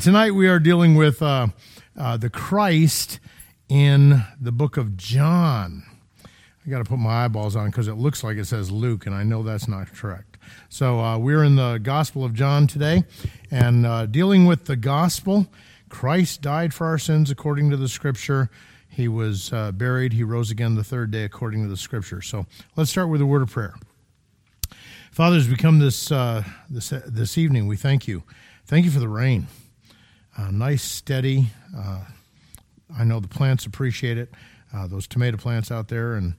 [0.00, 1.48] Tonight we are dealing with uh,
[1.94, 3.20] uh, the Christ
[3.68, 5.82] in the book of John.
[6.24, 9.14] I got to put my eyeballs on because it looks like it says Luke, and
[9.14, 10.38] I know that's not correct.
[10.70, 13.04] So uh, we're in the Gospel of John today,
[13.50, 15.48] and uh, dealing with the Gospel.
[15.90, 18.48] Christ died for our sins according to the Scripture.
[18.88, 20.14] He was uh, buried.
[20.14, 22.22] He rose again the third day according to the Scripture.
[22.22, 23.74] So let's start with a word of prayer.
[25.12, 28.22] Father, as we come this uh, this this evening, we thank you.
[28.64, 29.46] Thank you for the rain
[30.40, 31.50] uh, nice, steady.
[31.76, 32.00] Uh,
[32.96, 34.32] I know the plants appreciate it,
[34.74, 36.14] uh, those tomato plants out there.
[36.14, 36.34] And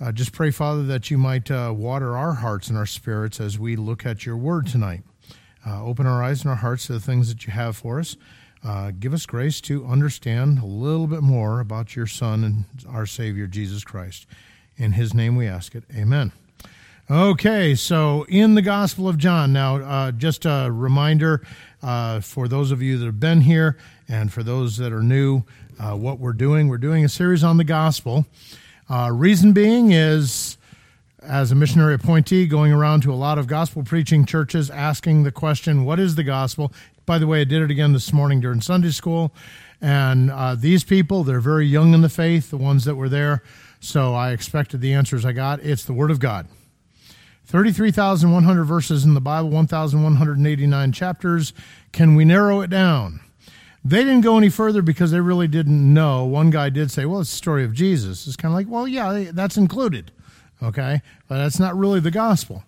[0.00, 3.58] uh, just pray, Father, that you might uh, water our hearts and our spirits as
[3.58, 5.02] we look at your word tonight.
[5.66, 8.16] Uh, open our eyes and our hearts to the things that you have for us.
[8.98, 13.46] give us grace to understand a little bit more about your Son and our Savior,
[13.46, 14.26] Jesus Christ.
[14.76, 15.84] In his name we ask it.
[15.94, 16.32] Amen.
[17.10, 21.44] Okay, so in the Gospel of John, now just a reminder
[21.82, 23.76] uh, for those of you that have been here
[24.08, 25.42] and for those that are new,
[25.80, 26.68] uh, what we're doing.
[26.68, 28.26] We're doing a series on the gospel.
[28.88, 30.56] Uh, reason being is,
[31.20, 35.32] as a missionary appointee, going around to a lot of gospel preaching churches asking the
[35.32, 36.72] question, What is the gospel?
[37.06, 39.32] By the way, I did it again this morning during Sunday school.
[39.80, 43.42] And uh, these people, they're very young in the faith, the ones that were there.
[43.80, 45.58] So I expected the answers I got.
[45.58, 46.46] It's the Word of God.
[47.50, 51.52] 33,100 verses in the Bible, 1,189 chapters.
[51.90, 53.18] Can we narrow it down?
[53.84, 56.24] They didn't go any further because they really didn't know.
[56.24, 58.28] One guy did say, well, it's the story of Jesus.
[58.28, 60.12] It's kind of like, well, yeah, that's included.
[60.62, 61.02] Okay?
[61.26, 62.62] But that's not really the gospel.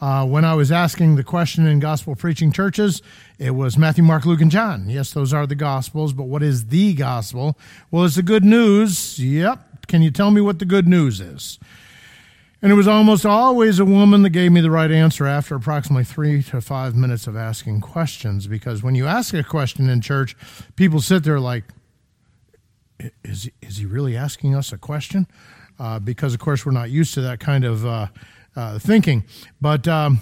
[0.00, 3.02] Uh, when I was asking the question in gospel preaching churches,
[3.40, 4.88] it was Matthew, Mark, Luke, and John.
[4.88, 7.58] Yes, those are the gospels, but what is the gospel?
[7.90, 9.18] Well, it's the good news.
[9.18, 9.88] Yep.
[9.88, 11.58] Can you tell me what the good news is?
[12.62, 16.04] And it was almost always a woman that gave me the right answer after approximately
[16.04, 18.46] three to five minutes of asking questions.
[18.46, 20.36] Because when you ask a question in church,
[20.76, 21.64] people sit there like,
[23.24, 25.26] is, is he really asking us a question?
[25.78, 28.08] Uh, because, of course, we're not used to that kind of uh,
[28.54, 29.24] uh, thinking.
[29.58, 30.20] But um,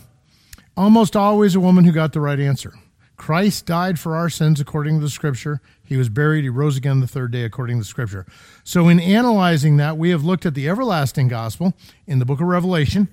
[0.76, 2.72] almost always a woman who got the right answer.
[3.16, 5.60] Christ died for our sins according to the scripture.
[5.88, 6.44] He was buried.
[6.44, 8.26] He rose again the third day according to scripture.
[8.62, 11.72] So, in analyzing that, we have looked at the everlasting gospel
[12.06, 13.08] in the book of Revelation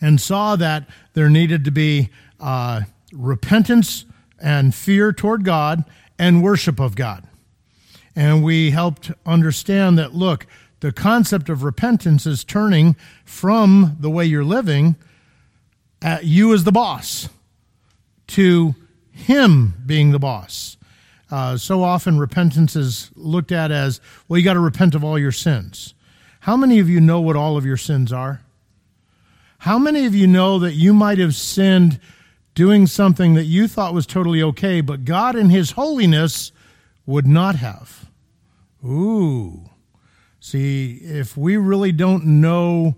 [0.00, 2.10] and saw that there needed to be
[2.40, 2.82] uh,
[3.12, 4.04] repentance
[4.40, 5.84] and fear toward God
[6.18, 7.24] and worship of God.
[8.16, 10.46] And we helped understand that, look,
[10.80, 14.96] the concept of repentance is turning from the way you're living
[16.02, 17.28] at you as the boss
[18.26, 18.74] to
[19.12, 20.76] him being the boss.
[21.30, 25.18] Uh, so often repentance is looked at as, well, you got to repent of all
[25.18, 25.94] your sins.
[26.40, 28.40] How many of you know what all of your sins are?
[29.58, 32.00] How many of you know that you might have sinned
[32.54, 36.50] doing something that you thought was totally okay, but God in His holiness
[37.06, 38.08] would not have?
[38.84, 39.68] Ooh.
[40.40, 42.96] See, if we really don't know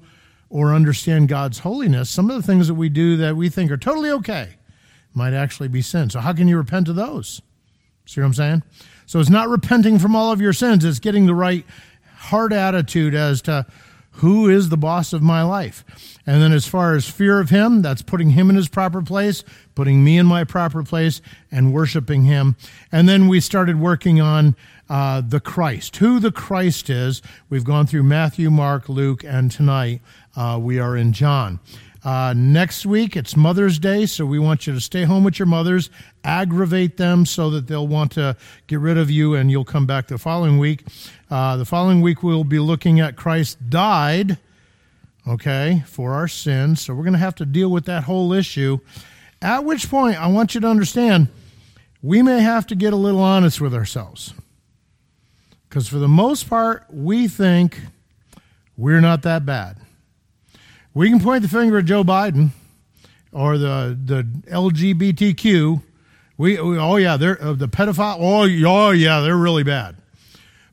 [0.48, 3.76] or understand God's holiness, some of the things that we do that we think are
[3.76, 4.50] totally okay
[5.12, 6.08] might actually be sin.
[6.10, 7.42] So, how can you repent of those?
[8.12, 8.62] See what I'm saying?
[9.06, 11.64] So, it's not repenting from all of your sins, it's getting the right
[12.16, 13.66] heart attitude as to
[14.16, 15.82] who is the boss of my life.
[16.26, 19.44] And then, as far as fear of Him, that's putting Him in His proper place,
[19.74, 22.56] putting me in my proper place, and worshiping Him.
[22.92, 24.54] And then we started working on
[24.90, 27.22] uh, the Christ, who the Christ is.
[27.48, 30.02] We've gone through Matthew, Mark, Luke, and tonight
[30.36, 31.60] uh, we are in John.
[32.04, 35.46] Uh, next week, it's Mother's Day, so we want you to stay home with your
[35.46, 35.88] mothers,
[36.24, 38.36] aggravate them so that they'll want to
[38.66, 40.84] get rid of you, and you'll come back the following week.
[41.30, 44.38] Uh, the following week, we'll be looking at Christ died,
[45.28, 46.80] okay, for our sins.
[46.80, 48.80] So we're going to have to deal with that whole issue.
[49.40, 51.28] At which point, I want you to understand
[52.02, 54.34] we may have to get a little honest with ourselves.
[55.68, 57.80] Because for the most part, we think
[58.76, 59.76] we're not that bad.
[60.94, 62.50] We can point the finger at Joe Biden
[63.32, 65.82] or the the LGBTQ.
[66.36, 68.18] We, we oh yeah, they're uh, the pedophile.
[68.20, 69.96] Oh, oh yeah, they're really bad.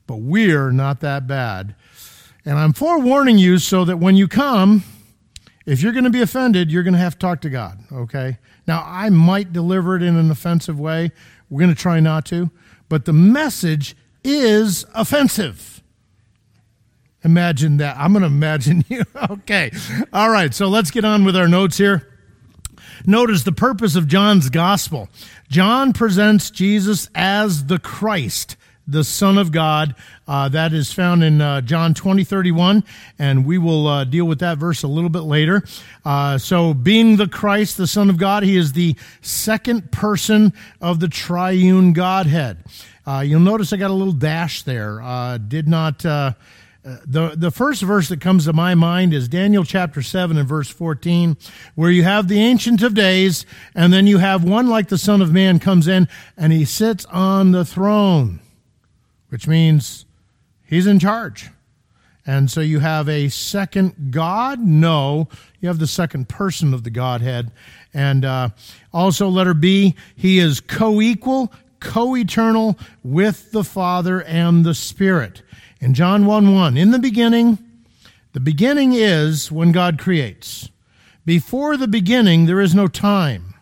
[0.06, 1.74] But we're not that bad.
[2.44, 4.82] And I'm forewarning you so that when you come,
[5.66, 8.38] if you're going to be offended, you're going to have to talk to God, okay?
[8.66, 11.12] Now, I might deliver it in an offensive way.
[11.48, 12.50] We're going to try not to.
[12.88, 13.94] But the message
[14.24, 15.79] is offensive.
[17.24, 17.96] Imagine that.
[17.98, 19.02] I'm going to imagine you.
[19.30, 19.70] okay.
[20.12, 20.54] All right.
[20.54, 22.06] So let's get on with our notes here.
[23.06, 25.08] Notice the purpose of John's gospel.
[25.48, 28.56] John presents Jesus as the Christ,
[28.86, 29.94] the Son of God.
[30.28, 32.84] Uh, that is found in uh, John 20, 31,
[33.18, 35.62] and we will uh, deal with that verse a little bit later.
[36.04, 41.00] Uh, so, being the Christ, the Son of God, he is the second person of
[41.00, 42.58] the triune Godhead.
[43.06, 45.00] Uh, you'll notice I got a little dash there.
[45.00, 46.04] Uh, did not
[46.82, 50.70] the, the first verse that comes to my mind is Daniel chapter 7 and verse
[50.70, 51.36] 14,
[51.74, 53.44] where you have the Ancient of Days,
[53.74, 57.04] and then you have one like the Son of Man comes in, and he sits
[57.06, 58.40] on the throne,
[59.28, 60.06] which means
[60.64, 61.50] he's in charge.
[62.26, 64.60] And so you have a second God?
[64.60, 65.28] No,
[65.60, 67.50] you have the second person of the Godhead.
[67.92, 68.50] And uh,
[68.92, 75.42] also, letter B, he is co equal, co eternal with the Father and the Spirit
[75.80, 76.76] in John 1 1.
[76.76, 77.58] In the beginning,
[78.32, 80.68] the beginning is when God creates.
[81.24, 83.54] Before the beginning, there is no time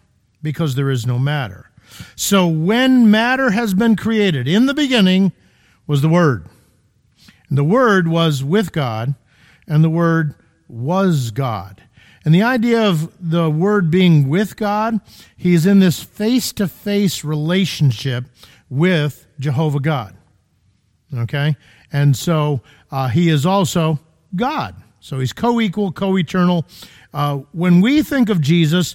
[0.43, 1.71] because there is no matter.
[2.15, 5.33] So when matter has been created, in the beginning
[5.87, 6.47] was the Word.
[7.49, 9.15] And the Word was with God,
[9.67, 10.35] and the Word
[10.69, 11.83] was God.
[12.25, 15.01] And the idea of the Word being with God,
[15.37, 18.27] he's in this face to face relationship
[18.69, 20.15] with Jehovah God.
[21.15, 21.57] Okay?
[21.93, 23.99] And so uh, he is also
[24.37, 24.75] God.
[25.01, 26.67] So he's co equal, co eternal.
[27.15, 28.95] Uh, when we think of Jesus,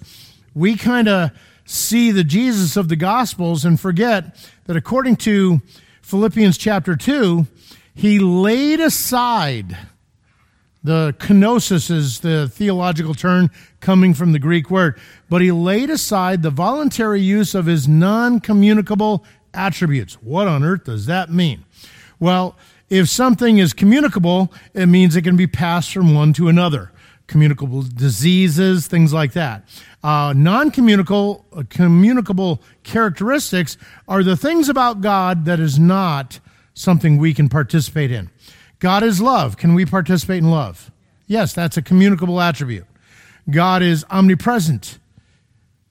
[0.53, 1.31] we kind of
[1.65, 4.35] see the Jesus of the Gospels and forget
[4.65, 5.61] that according to
[6.01, 7.47] Philippians chapter 2,
[7.95, 9.77] he laid aside
[10.83, 13.49] the kenosis is the theological term
[13.79, 14.99] coming from the Greek word,
[15.29, 19.23] but he laid aside the voluntary use of his non communicable
[19.53, 20.15] attributes.
[20.15, 21.63] What on earth does that mean?
[22.19, 22.57] Well,
[22.93, 26.91] if something is communicable, it means it can be passed from one to another.
[27.25, 29.63] Communicable diseases, things like that.
[30.03, 36.39] Uh, non communicable, uh, communicable characteristics are the things about God that is not
[36.75, 38.29] something we can participate in.
[38.77, 39.57] God is love.
[39.57, 40.91] Can we participate in love?
[41.25, 42.85] Yes, that's a communicable attribute.
[43.49, 44.99] God is omnipresent.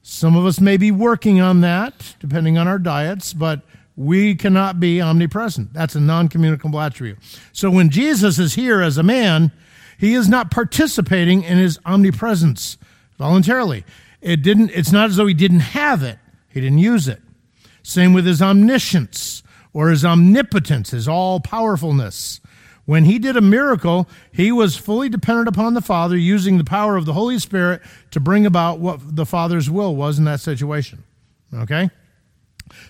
[0.03, 3.63] Some of us may be working on that, depending on our diets, but
[3.97, 5.73] we cannot be omnipresent.
[5.73, 7.19] That's a non communicable attribute.
[7.53, 9.53] So when Jesus is here as a man,
[9.99, 12.79] he is not participating in his omnipresence
[13.19, 13.85] voluntarily.
[14.21, 16.19] It didn't, it's not as though he didn't have it,
[16.49, 17.21] he didn't use it.
[17.83, 19.43] Same with his omniscience
[19.73, 22.41] or his omnipotence, his all powerfulness.
[22.85, 26.97] When he did a miracle, he was fully dependent upon the Father, using the power
[26.97, 27.81] of the Holy Spirit
[28.11, 31.05] to bring about what the Father's will was in that situation.
[31.55, 31.91] Okay?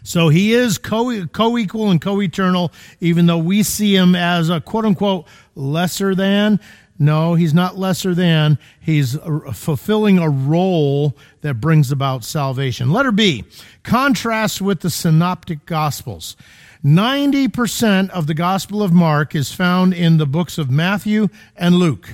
[0.02, 4.60] So he is co equal and co eternal, even though we see him as a
[4.60, 6.60] quote unquote lesser than.
[6.99, 8.58] No, he's not lesser than.
[8.81, 9.16] He's
[9.54, 12.93] fulfilling a role that brings about salvation.
[12.93, 13.44] Letter B,
[13.82, 16.37] contrast with the synoptic gospels.
[16.84, 22.08] 90% of the Gospel of Mark is found in the books of Matthew and Luke.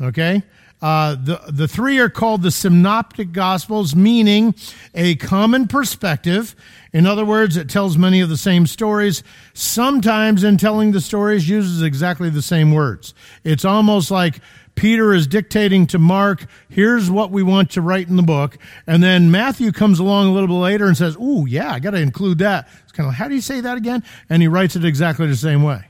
[0.00, 0.42] Okay?
[0.84, 4.54] Uh, the, the three are called the synoptic gospels, meaning
[4.94, 6.54] a common perspective.
[6.92, 9.22] In other words, it tells many of the same stories.
[9.54, 13.14] Sometimes, in telling the stories, uses exactly the same words.
[13.44, 14.40] It's almost like
[14.74, 18.58] Peter is dictating to Mark, here's what we want to write in the book.
[18.86, 21.92] And then Matthew comes along a little bit later and says, Ooh, yeah, I got
[21.92, 22.68] to include that.
[22.82, 24.02] It's kind of like, how do you say that again?
[24.28, 25.86] And he writes it exactly the same way.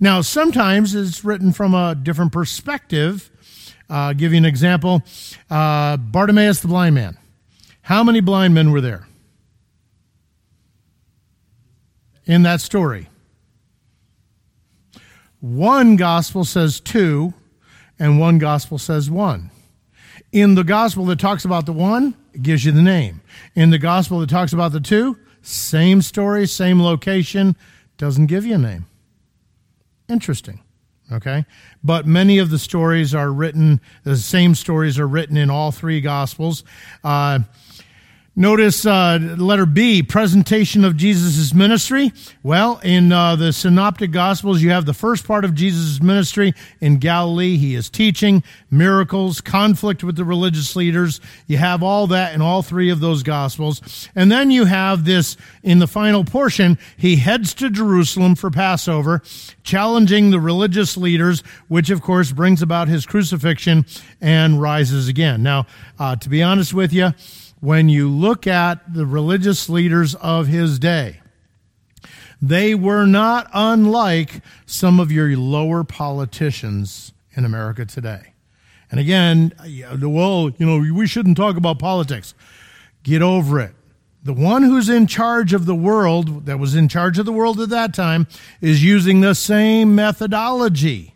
[0.00, 3.30] Now, sometimes it's written from a different perspective
[3.88, 5.02] uh, give you an example
[5.50, 7.16] uh, Bartimaeus the blind man.
[7.82, 9.06] How many blind men were there
[12.26, 13.08] in that story?
[15.40, 17.32] One gospel says two,
[17.98, 19.50] and one gospel says one.
[20.32, 23.22] In the gospel that talks about the one, it gives you the name.
[23.54, 27.56] In the gospel that talks about the two, same story, same location,
[27.96, 28.86] doesn't give you a name.
[30.08, 30.60] Interesting.
[31.12, 31.44] Okay?
[31.82, 36.00] But many of the stories are written, the same stories are written in all three
[36.00, 36.64] Gospels.
[37.02, 37.40] Uh,
[38.38, 42.12] Notice uh, letter B, presentation of Jesus' ministry.
[42.44, 46.98] Well, in uh, the Synoptic Gospels, you have the first part of Jesus' ministry in
[46.98, 47.56] Galilee.
[47.56, 51.20] He is teaching, miracles, conflict with the religious leaders.
[51.48, 54.08] You have all that in all three of those Gospels.
[54.14, 56.78] And then you have this in the final portion.
[56.96, 59.20] He heads to Jerusalem for Passover,
[59.64, 63.84] challenging the religious leaders, which of course brings about his crucifixion
[64.20, 65.42] and rises again.
[65.42, 65.66] Now,
[65.98, 67.14] uh, to be honest with you,
[67.60, 71.20] when you look at the religious leaders of his day,
[72.40, 78.32] they were not unlike some of your lower politicians in America today.
[78.90, 79.52] And again,
[80.00, 82.34] well, you know, we shouldn't talk about politics.
[83.02, 83.74] Get over it.
[84.22, 87.60] the one who's in charge of the world, that was in charge of the world
[87.60, 88.26] at that time,
[88.60, 91.14] is using the same methodology.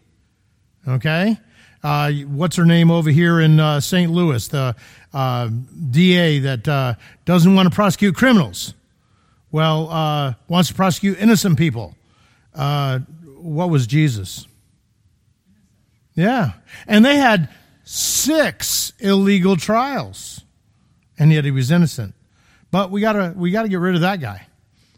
[0.87, 1.39] Okay?
[1.83, 4.11] Uh, what's her name over here in uh, St.
[4.11, 4.47] Louis?
[4.49, 4.77] The
[5.13, 5.51] uh,
[5.91, 8.75] DA that uh, doesn't want to prosecute criminals.
[9.51, 11.95] Well, uh, wants to prosecute innocent people.
[12.55, 13.01] Uh,
[13.41, 14.47] what was Jesus?
[16.15, 16.53] Yeah.
[16.87, 17.49] And they had
[17.85, 20.43] six illegal trials,
[21.19, 22.15] and yet he was innocent.
[22.71, 24.47] But we gotta we gotta get rid of that guy.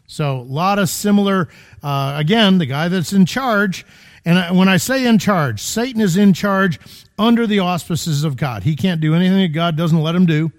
[0.07, 1.49] So a lot of similar.
[1.83, 3.85] Uh, again, the guy that's in charge,
[4.25, 6.79] and when I say in charge, Satan is in charge
[7.17, 8.63] under the auspices of God.
[8.63, 10.51] He can't do anything that God doesn't let him do.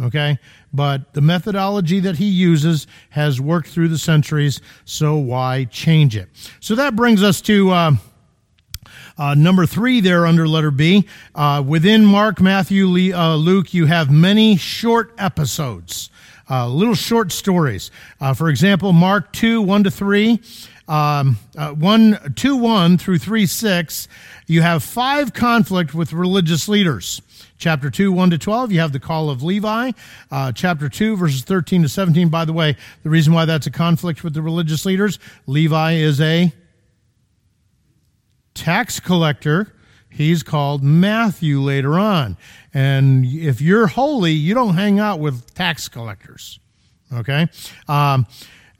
[0.00, 0.38] Okay,
[0.72, 4.62] but the methodology that he uses has worked through the centuries.
[4.86, 6.30] So why change it?
[6.60, 7.70] So that brings us to.
[7.70, 7.92] Uh,
[9.18, 14.10] uh, number three, there under letter B, uh, within Mark, Matthew, uh, Luke, you have
[14.10, 16.08] many short episodes
[16.50, 17.90] uh, little short stories.
[18.20, 20.40] Uh, for example, Mark 2, 1 to 3,
[20.90, 24.08] um, uh, 1, 2, 1 through 3, 6,
[24.46, 27.22] you have five conflict with religious leaders.
[27.58, 29.92] Chapter 2, 1 to 12, you have the call of Levi.
[30.30, 32.28] Uh, chapter 2, verses 13 to 17.
[32.28, 36.20] By the way, the reason why that's a conflict with the religious leaders, Levi is
[36.20, 36.52] a
[38.54, 39.72] tax collector
[40.10, 42.36] He's called Matthew later on.
[42.74, 46.58] And if you're holy, you don't hang out with tax collectors.
[47.12, 47.46] Okay?
[47.88, 48.26] Um,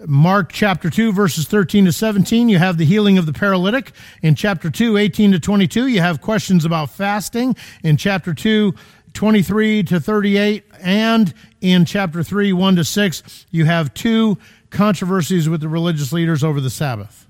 [0.06, 3.92] Mark chapter 2, verses 13 to 17, you have the healing of the paralytic.
[4.22, 7.54] In chapter 2, 18 to 22, you have questions about fasting.
[7.82, 8.74] In chapter 2,
[9.12, 14.38] 23 to 38, and in chapter 3, 1 to 6, you have two
[14.70, 17.29] controversies with the religious leaders over the Sabbath.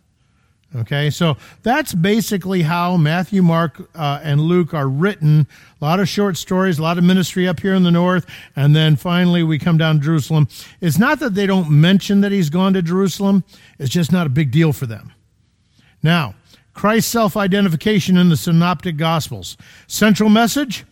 [0.77, 5.49] Okay, so that's basically how Matthew, Mark, uh, and Luke are written.
[5.81, 8.25] A lot of short stories, a lot of ministry up here in the north,
[8.55, 10.47] and then finally we come down to Jerusalem.
[10.81, 13.43] It's not that they don't mention that he's gone to Jerusalem,
[13.81, 15.13] it's just not a big deal for them.
[16.05, 16.37] Now,
[16.73, 19.57] Christ's self identification in the Synoptic Gospels.
[19.89, 20.85] Central message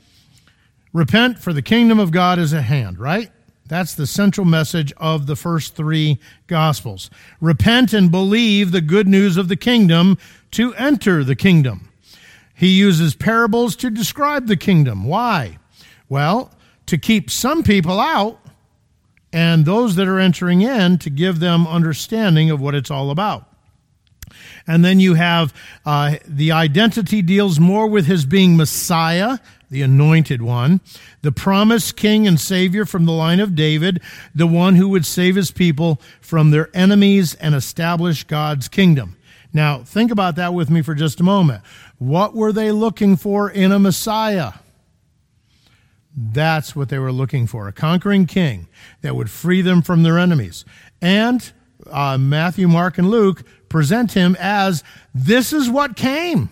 [0.93, 3.31] repent, for the kingdom of God is at hand, right?
[3.69, 7.11] That's the central message of the first three Gospels.
[7.41, 10.19] Repent and believe the good news of the kingdom
[10.53, 11.91] to enter the kingdom.
[12.55, 15.05] He uses parables to describe the kingdom.
[15.05, 15.59] Why?
[16.09, 16.51] Well,
[16.87, 18.41] to keep some people out
[19.33, 23.45] and those that are entering in to give them understanding of what it's all about.
[24.67, 25.55] And then you have
[25.87, 29.39] uh, the identity deals more with his being Messiah,
[29.71, 30.81] the anointed one,
[31.23, 34.01] the promised king and savior from the line of David,
[34.35, 39.17] the one who would save his people from their enemies and establish God's kingdom.
[39.53, 41.63] Now, think about that with me for just a moment.
[41.99, 44.53] What were they looking for in a Messiah?
[46.17, 48.69] That's what they were looking for a conquering king
[49.03, 50.65] that would free them from their enemies.
[51.01, 51.51] And
[51.91, 54.83] uh, Matthew, Mark, and Luke present him as
[55.15, 56.51] this is what came.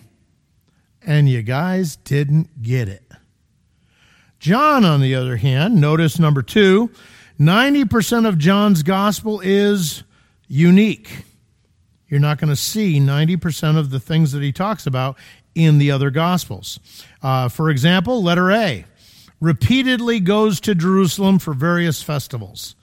[1.05, 3.06] And you guys didn't get it.
[4.47, 6.89] John, on the other hand, notice number two
[7.37, 10.05] 90% of John's gospel is
[10.47, 11.25] unique.
[12.07, 15.17] You're not going to see 90% of the things that he talks about
[15.53, 16.79] in the other gospels.
[17.21, 18.85] Uh, for example, letter A
[19.41, 22.76] repeatedly goes to Jerusalem for various festivals.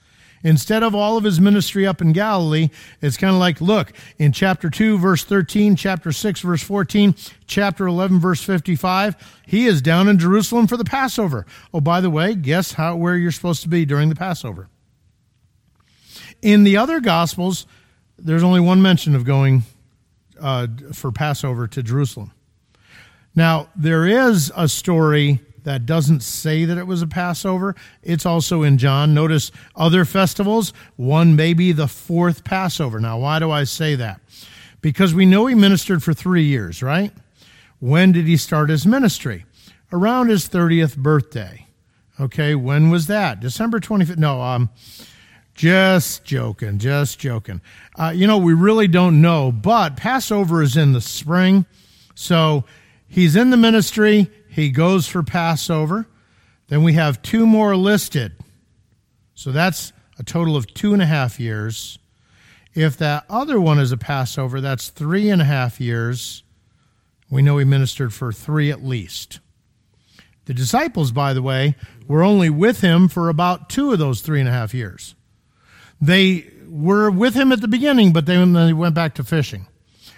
[0.45, 2.69] Instead of all of his ministry up in Galilee,
[3.01, 7.15] it's kind of like, look, in chapter 2, verse 13, chapter 6, verse 14,
[7.47, 11.47] chapter 11, verse 55, he is down in Jerusalem for the Passover.
[11.73, 14.69] Oh, by the way, guess how, where you're supposed to be during the Passover.
[16.43, 17.67] In the other Gospels,
[18.19, 19.63] there's only one mention of going
[20.39, 22.33] uh, for Passover to Jerusalem.
[23.35, 27.75] Now, there is a story that doesn't say that it was a Passover.
[28.03, 29.13] It's also in John.
[29.13, 33.01] Notice other festivals, one may be the fourth Passover.
[33.01, 34.21] Now, why do I say that?
[34.81, 37.13] Because we know he ministered for three years, right?
[37.81, 39.45] When did he start his ministry?
[39.93, 41.67] Around his 30th birthday.
[42.21, 43.41] Okay, when was that?
[43.41, 44.19] December 25th?
[44.19, 44.71] No, um,
[45.55, 47.61] just joking, just joking.
[47.97, 51.65] Uh, you know, we really don't know, but Passover is in the spring.
[52.15, 52.65] So
[53.09, 54.31] he's in the ministry.
[54.55, 56.07] He goes for Passover.
[56.69, 58.37] Then we have two more listed.
[59.35, 61.99] So that's a total of two and a half years.
[62.73, 66.45] If that other one is a Passover, that's three and a half years.
[67.29, 69.41] We know he ministered for three at least.
[70.45, 71.75] The disciples, by the way,
[72.07, 75.17] were only with him for about two of those three and a half years.
[76.01, 79.67] They were with him at the beginning, but then they went back to fishing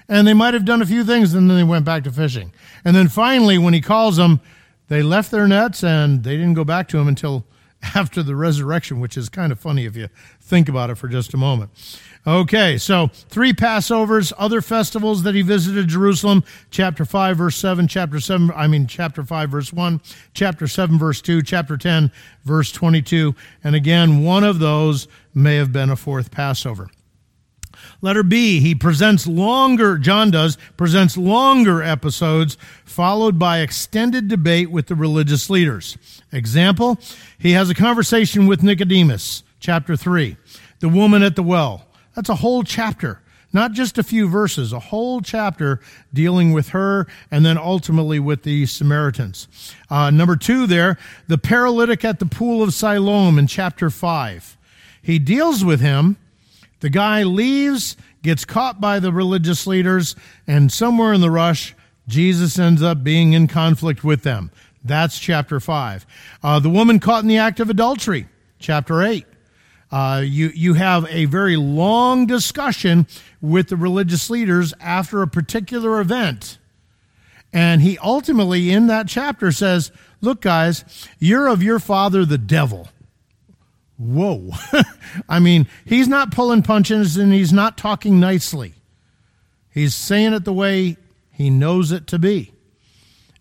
[0.09, 2.53] and they might have done a few things and then they went back to fishing.
[2.85, 4.41] And then finally, when he calls them,
[4.89, 7.45] they left their nets and they didn't go back to him until
[7.95, 10.09] after the resurrection, which is kind of funny if you
[10.41, 11.71] think about it for just a moment.
[12.27, 18.19] Okay, so three Passovers, other festivals that he visited Jerusalem, chapter 5, verse 7, chapter
[18.19, 20.01] 7, I mean, chapter 5, verse 1,
[20.35, 22.11] chapter 7, verse 2, chapter 10,
[22.45, 23.33] verse 22.
[23.63, 26.89] And again, one of those may have been a fourth Passover.
[28.03, 34.87] Letter B, he presents longer, John does, presents longer episodes followed by extended debate with
[34.87, 35.97] the religious leaders.
[36.33, 36.99] Example,
[37.39, 40.37] he has a conversation with Nicodemus, chapter 3,
[40.81, 41.87] the woman at the well.
[42.15, 43.21] That's a whole chapter,
[43.53, 45.81] not just a few verses, a whole chapter
[46.13, 49.49] dealing with her and then ultimately with the Samaritans.
[49.91, 50.99] Uh, number two, there,
[51.29, 54.57] the paralytic at the pool of Siloam in chapter 5.
[55.03, 56.17] He deals with him.
[56.81, 60.15] The guy leaves, gets caught by the religious leaders,
[60.47, 61.75] and somewhere in the rush,
[62.09, 64.51] Jesus ends up being in conflict with them.
[64.85, 66.07] That's chapter 5.
[66.43, 68.29] Uh, the woman caught in the act of adultery,
[68.59, 69.27] chapter 8.
[69.91, 73.07] Uh, you, you have a very long discussion
[73.41, 76.59] with the religious leaders after a particular event.
[77.53, 80.85] And he ultimately, in that chapter, says, Look, guys,
[81.19, 82.89] you're of your father, the devil.
[83.99, 84.51] Whoa.
[85.29, 88.75] I mean, he's not pulling punches and he's not talking nicely.
[89.71, 90.97] He's saying it the way
[91.31, 92.53] he knows it to be.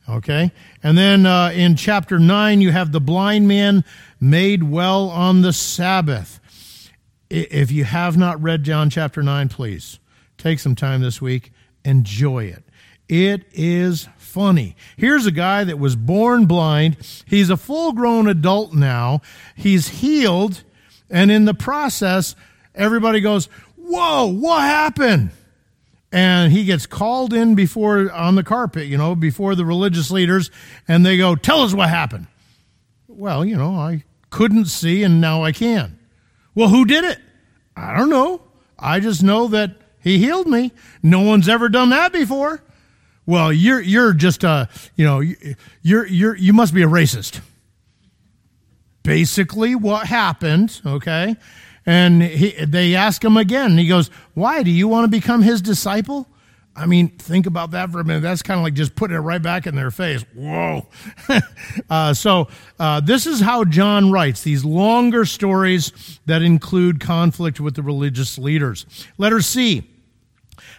[0.07, 0.51] Okay?
[0.83, 3.83] And then uh, in chapter 9, you have the blind man
[4.19, 6.39] made well on the Sabbath.
[7.29, 9.99] If you have not read John chapter 9, please
[10.37, 11.51] take some time this week,
[11.83, 12.63] enjoy it.
[13.09, 14.75] It is funny.
[14.97, 16.97] Here's a guy that was born blind.
[17.25, 19.21] He's a full grown adult now.
[19.55, 20.61] He's healed.
[21.09, 22.35] And in the process,
[22.75, 23.45] everybody goes,
[23.77, 25.29] Whoa, what happened?
[26.11, 30.51] And he gets called in before on the carpet, you know, before the religious leaders,
[30.85, 32.27] and they go, Tell us what happened.
[33.07, 35.97] Well, you know, I couldn't see and now I can.
[36.53, 37.19] Well, who did it?
[37.77, 38.41] I don't know.
[38.77, 40.73] I just know that he healed me.
[41.01, 42.61] No one's ever done that before.
[43.25, 45.21] Well, you're you're just a you know
[45.81, 47.41] you're you're you must be a racist.
[49.03, 50.81] Basically, what happened?
[50.85, 51.35] Okay,
[51.85, 53.77] and he, they ask him again.
[53.77, 56.27] he goes, "Why do you want to become his disciple?"
[56.77, 58.19] I mean, think about that for a minute.
[58.19, 60.25] That's kind of like just putting it right back in their face.
[60.33, 60.85] Whoa.
[61.89, 67.75] uh, so, uh, this is how John writes these longer stories that include conflict with
[67.75, 68.85] the religious leaders.
[69.17, 69.89] Letter C.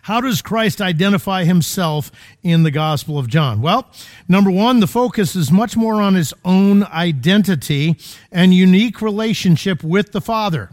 [0.06, 2.12] How does Christ identify himself
[2.44, 3.60] in the Gospel of John?
[3.60, 3.90] Well,
[4.28, 7.96] number one, the focus is much more on his own identity
[8.30, 10.70] and unique relationship with the Father.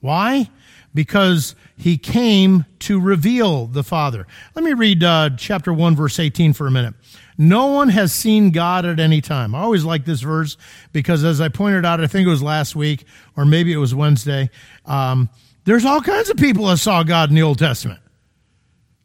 [0.00, 0.50] Why?
[0.92, 4.26] Because he came to reveal the Father.
[4.56, 6.94] Let me read uh, chapter 1, verse 18 for a minute.
[7.38, 9.54] No one has seen God at any time.
[9.54, 10.56] I always like this verse
[10.92, 13.04] because, as I pointed out, I think it was last week
[13.36, 14.50] or maybe it was Wednesday,
[14.86, 15.30] um,
[15.66, 18.00] there's all kinds of people that saw God in the Old Testament.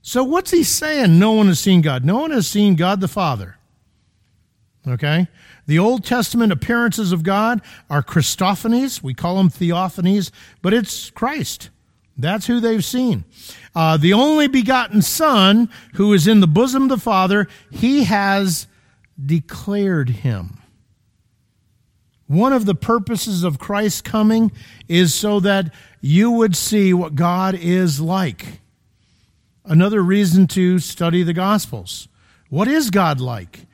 [0.02, 1.20] So, what's he saying?
[1.20, 2.04] No one has seen God.
[2.04, 3.58] No one has seen God the Father.
[4.88, 5.28] Okay?
[5.68, 9.04] The Old Testament appearances of God are Christophanies.
[9.04, 11.70] We call them theophanies, but it's Christ.
[12.18, 13.26] That's who they've seen.
[13.76, 18.68] Uh, the only begotten Son, who is in the bosom of the Father, he has
[19.24, 20.58] declared him.
[22.28, 24.52] One of the purposes of Christ's coming
[24.88, 28.61] is so that you would see what God is like.
[29.65, 32.08] Another reason to study the Gospels.
[32.50, 33.67] What is God like?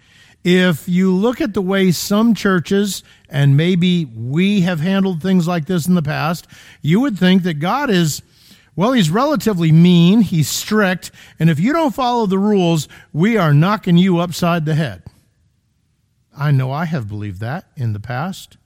[0.43, 5.65] If you look at the way some churches, and maybe we have handled things like
[5.65, 6.47] this in the past,
[6.81, 8.21] you would think that God is
[8.77, 13.51] well, he's relatively mean, he's strict, and if you don't follow the rules, we are
[13.51, 15.01] knocking you upside the head.
[16.37, 18.57] I know I have believed that in the past.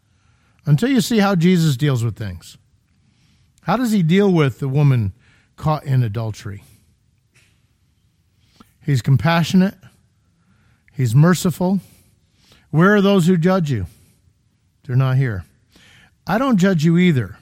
[0.66, 2.58] Until you see how Jesus deals with things.
[3.62, 5.14] How does he deal with the woman
[5.56, 6.64] caught in adultery?
[8.92, 9.76] He's compassionate,
[10.92, 11.80] he's merciful.
[12.72, 13.86] Where are those who judge you?
[14.84, 15.46] They're not here.
[16.28, 17.38] I don't judge you either.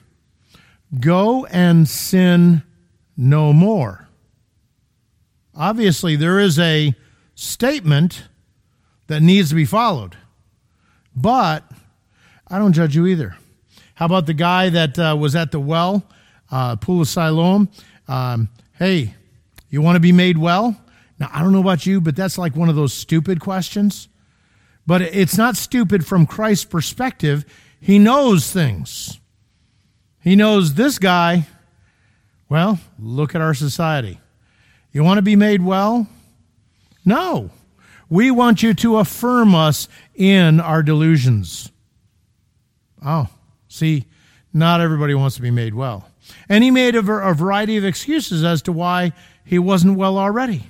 [1.00, 2.62] Go and sin
[3.18, 4.08] no more.
[5.56, 6.94] Obviously, there is a
[7.34, 8.28] statement
[9.08, 10.16] that needs to be followed,
[11.16, 11.64] but
[12.48, 13.36] I don't judge you either.
[13.96, 16.04] How about the guy that uh, was at the well,
[16.52, 17.70] uh, Pool of Siloam?
[18.08, 19.16] Um, hey,
[19.72, 20.80] you want to be made well?
[21.20, 24.08] Now, I don't know about you, but that's like one of those stupid questions.
[24.88, 27.46] But it's not stupid from Christ's perspective.
[27.80, 29.20] He knows things.
[30.22, 31.48] He knows this guy,
[32.50, 34.20] well, look at our society.
[34.92, 36.08] You want to be made well?
[37.06, 37.52] No.
[38.10, 41.72] We want you to affirm us in our delusions.
[43.06, 43.30] Oh,
[43.70, 44.08] See,
[44.52, 46.10] not everybody wants to be made well.
[46.50, 49.14] And he made a, variety of excuses as to why
[49.46, 50.64] he wasn't well already.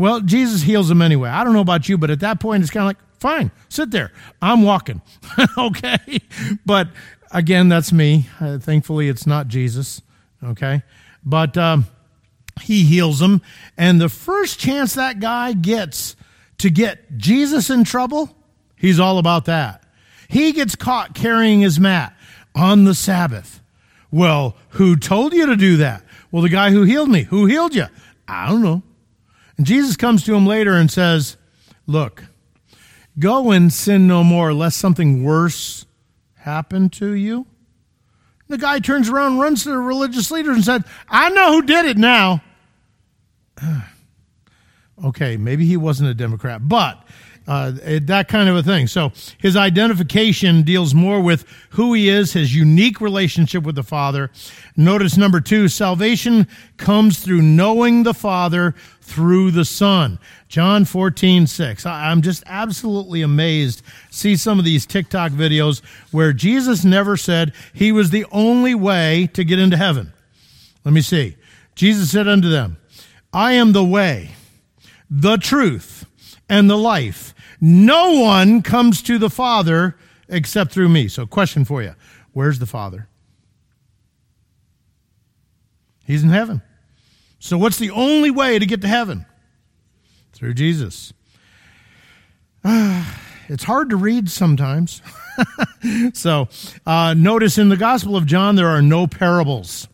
[0.00, 1.28] Well, Jesus heals him anyway.
[1.28, 3.90] I don't know about you, but at that point, it's kind of like, fine, sit
[3.90, 4.12] there.
[4.40, 5.02] I'm walking.
[5.58, 6.20] okay.
[6.64, 6.88] But
[7.30, 8.26] again, that's me.
[8.40, 10.00] Uh, thankfully, it's not Jesus.
[10.42, 10.82] Okay.
[11.22, 11.84] But um,
[12.62, 13.42] he heals him.
[13.76, 16.16] And the first chance that guy gets
[16.56, 18.34] to get Jesus in trouble,
[18.76, 19.84] he's all about that.
[20.28, 22.16] He gets caught carrying his mat
[22.54, 23.60] on the Sabbath.
[24.10, 26.02] Well, who told you to do that?
[26.30, 27.24] Well, the guy who healed me.
[27.24, 27.84] Who healed you?
[28.26, 28.82] I don't know.
[29.62, 31.36] Jesus comes to him later and says,
[31.86, 32.24] Look,
[33.18, 35.86] go and sin no more, lest something worse
[36.36, 37.46] happen to you.
[38.48, 41.84] The guy turns around, runs to the religious leaders, and said, I know who did
[41.84, 42.42] it now.
[45.04, 47.04] okay, maybe he wasn't a Democrat, but
[47.50, 48.86] uh, that kind of a thing.
[48.86, 54.30] So his identification deals more with who he is, his unique relationship with the Father.
[54.76, 60.20] Notice number two, salvation comes through knowing the Father through the Son.
[60.46, 61.86] John 14, 6.
[61.86, 63.82] I'm just absolutely amazed.
[64.10, 65.82] See some of these TikTok videos
[66.12, 70.12] where Jesus never said he was the only way to get into heaven.
[70.84, 71.34] Let me see.
[71.74, 72.76] Jesus said unto them,
[73.32, 74.30] I am the way,
[75.10, 76.06] the truth,
[76.48, 77.34] and the life.
[77.60, 79.96] No one comes to the Father
[80.28, 81.08] except through me.
[81.08, 81.94] So, question for you
[82.32, 83.08] Where's the Father?
[86.04, 86.62] He's in heaven.
[87.38, 89.26] So, what's the only way to get to heaven?
[90.32, 91.12] Through Jesus.
[92.64, 95.02] it's hard to read sometimes.
[96.14, 96.48] so,
[96.86, 99.88] uh, notice in the Gospel of John, there are no parables.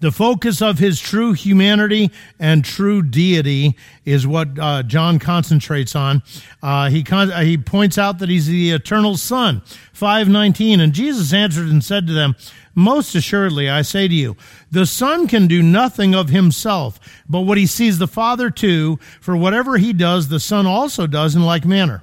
[0.00, 6.22] The focus of his true humanity and true deity is what uh, John concentrates on.
[6.62, 9.60] Uh, he con- uh, he points out that he's the eternal Son.
[9.92, 12.34] Five nineteen, and Jesus answered and said to them,
[12.74, 14.36] "Most assuredly, I say to you,
[14.70, 18.98] the Son can do nothing of himself, but what he sees the Father do.
[19.20, 22.02] For whatever he does, the Son also does in like manner."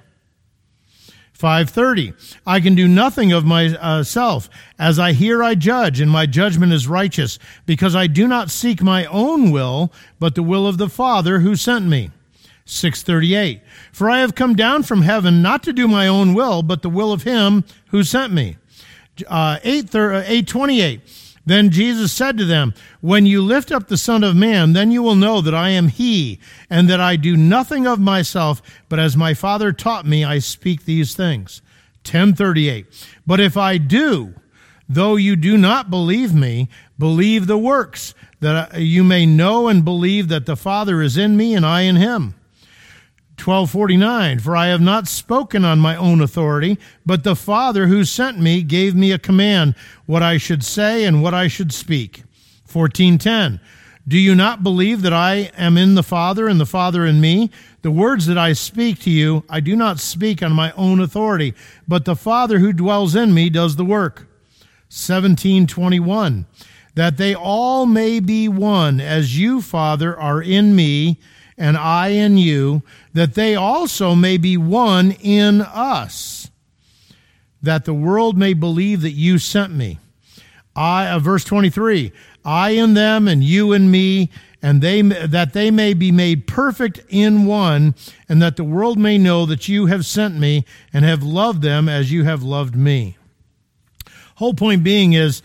[1.37, 2.13] 530
[2.47, 6.87] i can do nothing of myself as i hear i judge and my judgment is
[6.87, 11.39] righteous because i do not seek my own will but the will of the father
[11.39, 12.09] who sent me.
[12.65, 16.81] 638 for i have come down from heaven not to do my own will but
[16.81, 18.57] the will of him who sent me.
[19.27, 21.01] Uh, 828
[21.47, 25.01] then Jesus said to them, When you lift up the Son of Man, then you
[25.01, 29.15] will know that I am He, and that I do nothing of myself, but as
[29.15, 31.61] my Father taught me, I speak these things.
[32.03, 32.85] 1038.
[33.25, 34.33] But if I do,
[34.89, 36.67] though you do not believe me,
[36.99, 41.55] believe the works, that you may know and believe that the Father is in me
[41.55, 42.35] and I in him.
[43.39, 48.39] 1249 For I have not spoken on my own authority, but the Father who sent
[48.39, 52.23] me gave me a command what I should say and what I should speak.
[52.71, 53.59] 1410
[54.07, 57.51] Do you not believe that I am in the Father and the Father in me?
[57.83, 61.53] The words that I speak to you, I do not speak on my own authority,
[61.87, 64.27] but the Father who dwells in me does the work.
[64.89, 66.47] 1721
[66.95, 71.19] That they all may be one, as you, Father, are in me
[71.57, 76.49] and I in you, that they also may be one in us,
[77.61, 79.99] that the world may believe that you sent me.
[80.75, 82.11] I, uh, verse 23,
[82.45, 84.29] I in them and you in me,
[84.61, 87.95] and they, that they may be made perfect in one,
[88.29, 91.89] and that the world may know that you have sent me and have loved them
[91.89, 93.17] as you have loved me.
[94.35, 95.41] Whole point being is,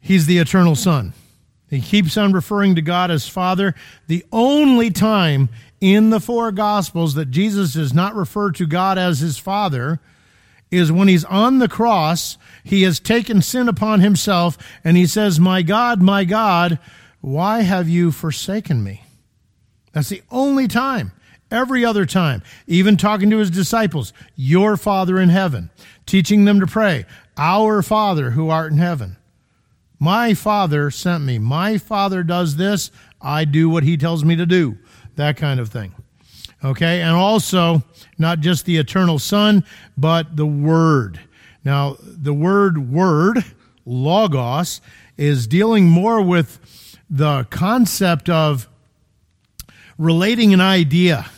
[0.00, 1.12] he's the eternal Son.
[1.68, 3.74] He keeps on referring to God as Father.
[4.06, 5.48] The only time
[5.80, 10.00] in the four Gospels that Jesus does not refer to God as his Father
[10.70, 12.38] is when he's on the cross.
[12.62, 16.78] He has taken sin upon himself and he says, My God, my God,
[17.20, 19.04] why have you forsaken me?
[19.92, 21.12] That's the only time.
[21.50, 25.70] Every other time, even talking to his disciples, your Father in heaven,
[26.04, 27.04] teaching them to pray,
[27.36, 29.16] Our Father who art in heaven.
[30.04, 31.38] My Father sent me.
[31.38, 32.90] My Father does this.
[33.22, 34.76] I do what He tells me to do.
[35.16, 35.94] That kind of thing.
[36.62, 37.82] Okay, and also
[38.18, 39.64] not just the eternal Son,
[39.96, 41.20] but the Word.
[41.64, 43.46] Now, the word word,
[43.86, 44.82] logos,
[45.16, 48.68] is dealing more with the concept of
[49.96, 51.30] relating an idea.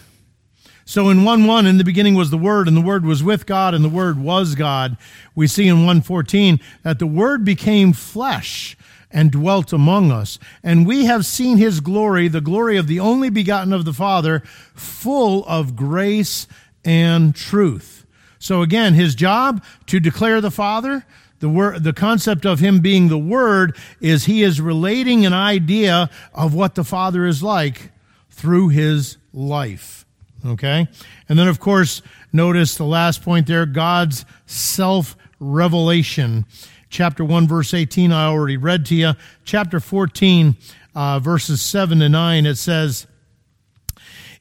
[0.88, 3.44] So in 1 1, in the beginning was the Word, and the Word was with
[3.44, 4.96] God, and the Word was God.
[5.34, 8.76] We see in 114 that the Word became flesh
[9.10, 10.38] and dwelt among us.
[10.62, 14.40] And we have seen his glory, the glory of the only begotten of the Father,
[14.74, 16.46] full of grace
[16.84, 18.06] and truth.
[18.38, 21.04] So again, his job to declare the Father,
[21.40, 26.10] the word, the concept of him being the word is he is relating an idea
[26.32, 27.90] of what the Father is like
[28.30, 29.95] through his life.
[30.46, 30.88] Okay?
[31.28, 36.46] And then, of course, notice the last point there God's self revelation.
[36.88, 39.12] Chapter 1, verse 18, I already read to you.
[39.44, 40.56] Chapter 14,
[40.94, 43.06] uh, verses 7 to 9, it says,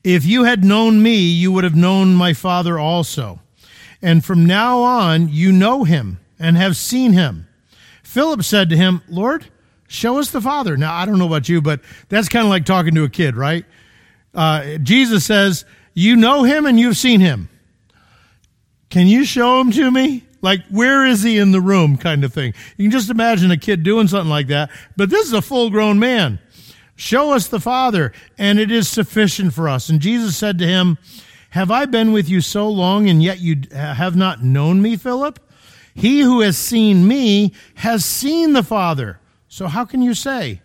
[0.03, 3.39] If you had known me, you would have known my Father also.
[4.01, 7.47] And from now on, you know him and have seen him.
[8.03, 9.47] Philip said to him, Lord,
[9.87, 10.77] show us the Father.
[10.77, 13.35] Now, I don't know about you, but that's kind of like talking to a kid,
[13.35, 13.65] right?
[14.33, 15.65] Uh, Jesus says,
[15.95, 17.49] You know him and you've seen him.
[18.89, 20.23] Can you show him to me?
[20.41, 22.53] Like, where is he in the room kind of thing?
[22.77, 25.71] You can just imagine a kid doing something like that, but this is a full
[25.71, 26.39] grown man.
[26.95, 29.89] Show us the Father, and it is sufficient for us.
[29.89, 30.97] And Jesus said to him,
[31.49, 35.39] Have I been with you so long, and yet you have not known me, Philip?
[35.95, 39.19] He who has seen me has seen the Father.
[39.47, 40.61] So how can you say,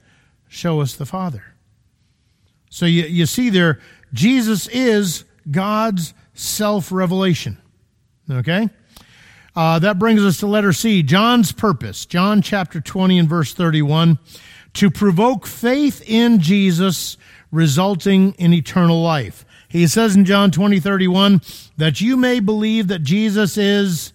[0.49, 1.45] Show us the Father?
[2.69, 3.81] So you, you see there,
[4.13, 7.59] Jesus is God's self revelation.
[8.31, 8.69] Okay?
[9.55, 12.07] Uh, that brings us to letter C, John's purpose.
[12.07, 14.19] John chapter 20 and verse 31.
[14.75, 17.17] To provoke faith in Jesus,
[17.51, 19.45] resulting in eternal life.
[19.69, 21.43] He says in John 20, 31,
[21.77, 24.13] that you may believe that Jesus is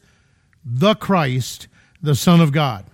[0.64, 1.68] the Christ,
[2.02, 2.86] the Son of God.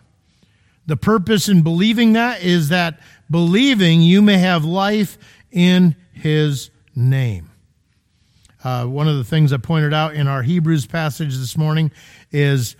[0.87, 5.17] The purpose in believing that is that believing you may have life
[5.51, 7.51] in his name.
[8.63, 11.91] Uh, one of the things I pointed out in our Hebrews passage this morning
[12.31, 12.75] is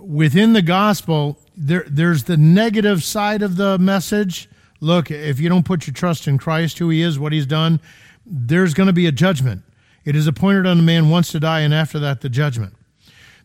[0.00, 4.48] within the gospel, there, there's the negative side of the message.
[4.80, 7.80] Look, if you don't put your trust in Christ, who he is, what he's done,
[8.24, 9.62] there's going to be a judgment.
[10.04, 12.74] It is appointed on a man once to die, and after that, the judgment.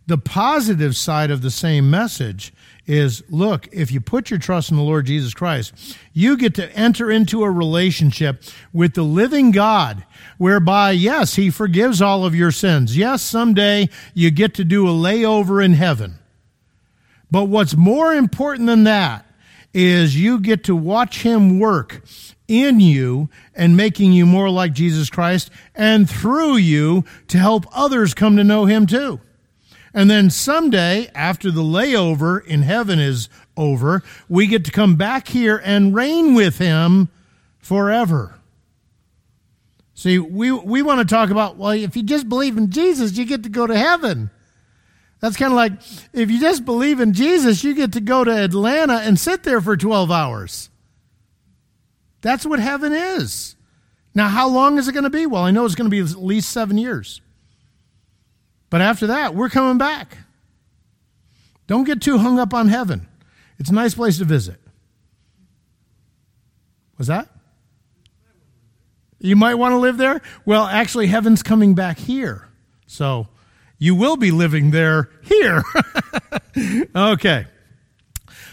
[0.08, 2.54] The positive side of the same message
[2.88, 5.74] is look, if you put your trust in the Lord Jesus Christ,
[6.14, 8.42] you get to enter into a relationship
[8.72, 10.06] with the living God
[10.38, 12.96] whereby, yes, He forgives all of your sins.
[12.96, 16.16] Yes, someday you get to do a layover in heaven.
[17.30, 19.26] But what's more important than that
[19.74, 22.04] is you get to watch Him work
[22.48, 28.14] in you and making you more like Jesus Christ and through you to help others
[28.14, 29.20] come to know Him too.
[29.98, 35.28] And then someday, after the layover in heaven is over, we get to come back
[35.28, 37.10] here and reign with him
[37.58, 38.36] forever.
[39.96, 43.26] See, we, we want to talk about, well, if you just believe in Jesus, you
[43.26, 44.30] get to go to heaven.
[45.20, 45.72] That's kind of like
[46.14, 49.62] if you just believe in Jesus, you get to go to Atlanta and sit there
[49.62, 50.70] for 12 hours.
[52.22, 53.56] That's what heaven is.
[54.14, 55.26] Now, how long is it going to be?
[55.26, 57.20] Well, I know it's going to be at least seven years.
[58.70, 60.18] But after that, we're coming back.
[61.68, 63.08] Don't get too hung up on heaven.
[63.60, 64.60] It's a nice place to visit.
[66.98, 67.30] Was that?
[69.20, 70.22] You might want to live there?
[70.46, 72.48] Well, actually, heaven's coming back here.
[72.86, 73.28] So
[73.78, 75.64] you will be living there here.
[76.96, 77.46] okay.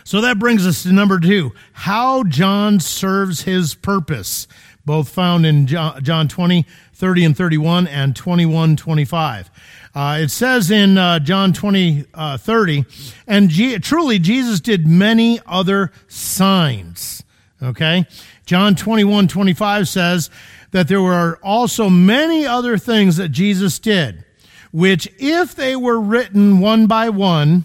[0.05, 4.47] So that brings us to number two how John serves his purpose,
[4.85, 9.51] both found in John 20, 30 and 31, and 21, 25.
[9.95, 12.85] Uh, it says in uh, John 20, uh, 30,
[13.29, 17.23] and G- truly Jesus did many other signs.
[17.63, 18.07] Okay?
[18.45, 20.31] John 21, 25 says
[20.73, 24.25] that there were also many other things that Jesus did,
[24.73, 27.65] which if they were written one by one,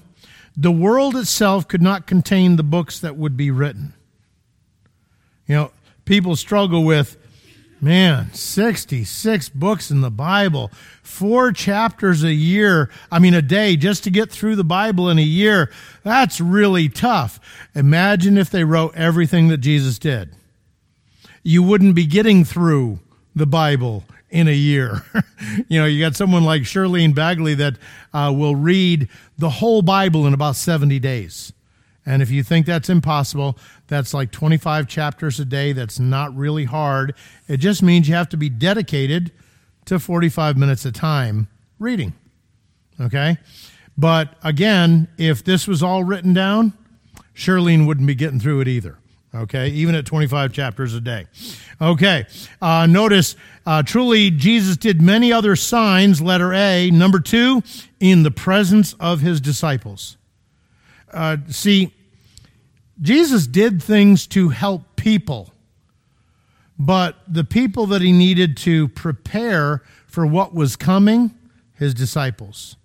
[0.55, 3.93] the world itself could not contain the books that would be written.
[5.47, 5.71] You know,
[6.05, 7.17] people struggle with
[7.81, 10.69] Man, 66 books in the Bible,
[11.01, 15.17] four chapters a year, I mean, a day just to get through the Bible in
[15.17, 15.71] a year.
[16.03, 17.39] That's really tough.
[17.73, 20.35] Imagine if they wrote everything that Jesus did.
[21.41, 22.99] You wouldn't be getting through
[23.33, 25.03] the Bible in a year.
[25.69, 27.75] you know, you got someone like Shirlene Bagley that
[28.13, 31.53] uh, will read the whole Bible in about 70 days.
[32.09, 35.73] And if you think that's impossible, that's like 25 chapters a day.
[35.73, 37.13] That's not really hard.
[37.47, 39.31] It just means you have to be dedicated
[39.85, 42.15] to 45 minutes a time reading.
[42.99, 43.37] Okay?
[43.95, 46.73] But again, if this was all written down,
[47.35, 48.97] Shirlene wouldn't be getting through it either.
[49.35, 49.67] Okay?
[49.67, 51.27] Even at 25 chapters a day.
[51.79, 52.25] Okay.
[52.59, 53.35] Uh, notice,
[53.67, 56.89] uh, truly, Jesus did many other signs, letter A.
[56.89, 57.61] Number two,
[57.99, 60.17] in the presence of his disciples.
[61.13, 61.93] Uh, see,
[63.01, 65.53] Jesus did things to help people,
[66.77, 71.33] but the people that he needed to prepare for what was coming,
[71.73, 72.75] his disciples.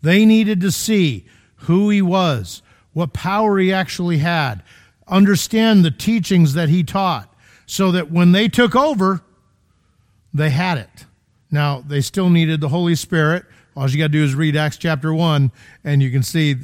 [0.00, 4.62] They needed to see who he was, what power he actually had,
[5.06, 7.32] understand the teachings that he taught,
[7.66, 9.22] so that when they took over,
[10.34, 11.06] they had it.
[11.50, 13.44] Now, they still needed the Holy Spirit.
[13.76, 15.52] All you got to do is read Acts chapter 1,
[15.84, 16.56] and you can see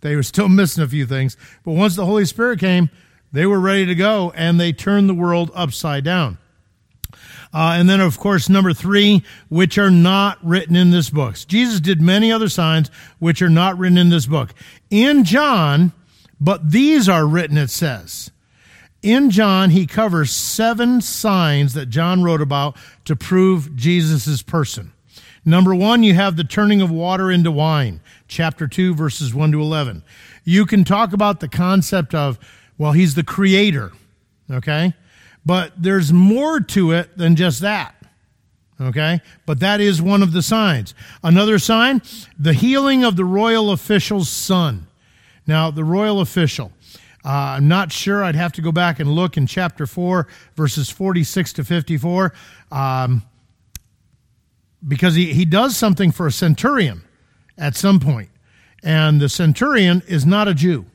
[0.00, 1.36] they were still missing a few things.
[1.64, 2.90] But once the Holy Spirit came,
[3.32, 6.38] they were ready to go, and they turned the world upside down.
[7.52, 11.36] Uh, and then, of course, number three, which are not written in this book.
[11.48, 14.54] Jesus did many other signs which are not written in this book.
[14.88, 15.92] In John,
[16.40, 18.30] but these are written, it says.
[19.02, 24.92] In John, he covers seven signs that John wrote about to prove Jesus' person.
[25.44, 29.60] Number one, you have the turning of water into wine, chapter 2, verses 1 to
[29.60, 30.02] 11.
[30.44, 32.38] You can talk about the concept of,
[32.78, 33.92] well, he's the creator,
[34.50, 34.94] okay?
[35.44, 37.94] But there's more to it than just that.
[38.80, 39.20] Okay?
[39.44, 40.94] But that is one of the signs.
[41.22, 42.00] Another sign,
[42.38, 44.86] the healing of the royal official's son.
[45.46, 46.72] Now, the royal official.
[47.22, 48.24] Uh, I'm not sure.
[48.24, 52.32] I'd have to go back and look in chapter 4, verses 46 to 54,
[52.72, 53.22] um,
[54.86, 57.02] because he, he does something for a centurion
[57.60, 58.30] at some point.
[58.82, 60.86] And the centurion is not a Jew.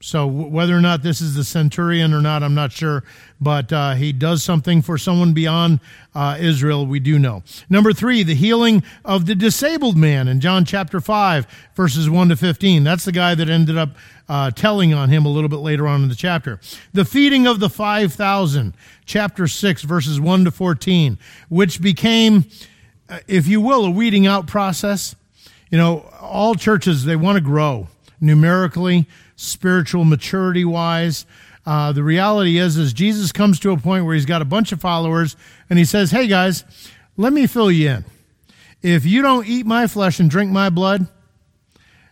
[0.00, 3.04] So whether or not this is the centurion or not, I'm not sure.
[3.40, 5.78] But uh, he does something for someone beyond
[6.12, 6.86] uh, Israel.
[6.86, 7.44] We do know.
[7.70, 12.36] Number three, the healing of the disabled man in John chapter five, verses one to
[12.36, 12.82] fifteen.
[12.82, 13.90] That's the guy that ended up
[14.28, 16.58] uh, telling on him a little bit later on in the chapter.
[16.92, 18.74] The feeding of the five thousand,
[19.06, 21.16] chapter six, verses one to fourteen,
[21.48, 22.46] which became,
[23.08, 25.14] uh, if you will, a weeding out process.
[25.72, 27.88] You know, all churches they want to grow
[28.20, 31.24] numerically spiritual maturity wise.
[31.64, 34.70] Uh, the reality is, is Jesus comes to a point where he's got a bunch
[34.72, 35.34] of followers
[35.70, 36.64] and he says, Hey guys,
[37.16, 38.04] let me fill you in.
[38.82, 41.06] If you don't eat my flesh and drink my blood,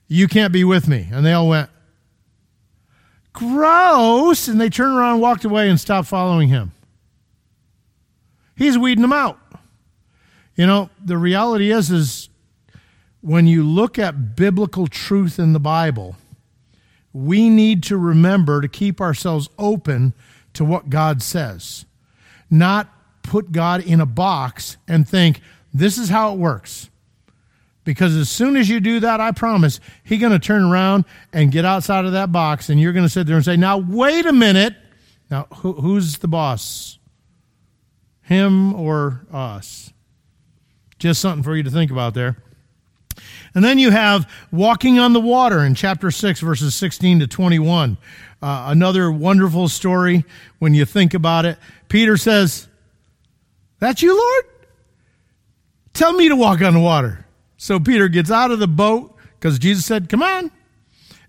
[0.09, 1.09] you can't be with me.
[1.12, 1.68] And they all went,
[3.35, 4.49] Gross.
[4.49, 6.73] And they turned around walked away and stopped following him.
[8.57, 9.38] He's weeding them out.
[10.57, 12.30] You know, the reality is, is
[13.20, 16.16] when you look at biblical truth in the Bible,
[17.12, 20.14] we need to remember to keep ourselves open
[20.54, 21.85] to what God says,
[22.50, 25.40] not put God in a box and think,
[25.72, 26.88] this is how it works.
[27.85, 31.50] Because as soon as you do that, I promise, he's going to turn around and
[31.50, 34.26] get outside of that box, and you're going to sit there and say, Now, wait
[34.26, 34.74] a minute.
[35.30, 36.98] Now, who, who's the boss?
[38.22, 39.92] Him or us?
[40.98, 42.37] Just something for you to think about there.
[43.54, 47.96] And then you have walking on the water in chapter 6, verses 16 to 21.
[48.42, 50.24] Uh, another wonderful story
[50.58, 51.58] when you think about it.
[51.88, 52.68] Peter says,
[53.80, 54.44] That's you, Lord?
[55.92, 57.26] Tell me to walk on the water.
[57.56, 60.50] So Peter gets out of the boat because Jesus said, Come on.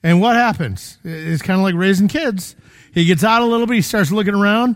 [0.04, 0.98] And what happens?
[1.04, 2.56] It's kind of like raising kids.
[2.94, 4.76] He gets out a little bit, he starts looking around.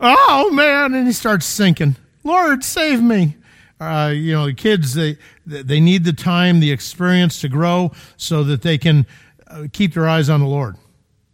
[0.00, 0.94] Oh, man.
[0.94, 1.96] And he starts sinking.
[2.22, 3.36] Lord, save me
[3.80, 8.42] uh, you know, the kids they they need the time, the experience to grow, so
[8.44, 9.06] that they can
[9.46, 10.76] uh, keep their eyes on the Lord.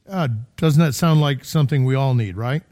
[0.09, 2.63] Uh, doesn't that sound like something we all need, right?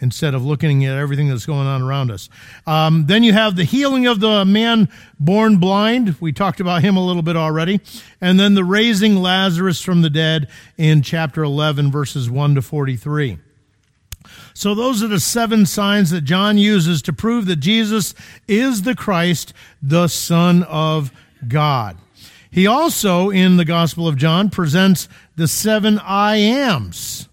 [0.00, 2.28] Instead of looking at everything that's going on around us.
[2.66, 4.88] Um, then you have the healing of the man
[5.20, 6.16] born blind.
[6.20, 7.80] We talked about him a little bit already.
[8.20, 13.38] And then the raising Lazarus from the dead in chapter 11, verses 1 to 43.
[14.54, 18.14] So those are the seven signs that John uses to prove that Jesus
[18.46, 21.10] is the Christ, the Son of
[21.48, 21.96] God.
[22.50, 27.28] He also, in the Gospel of John, presents the seven I ams.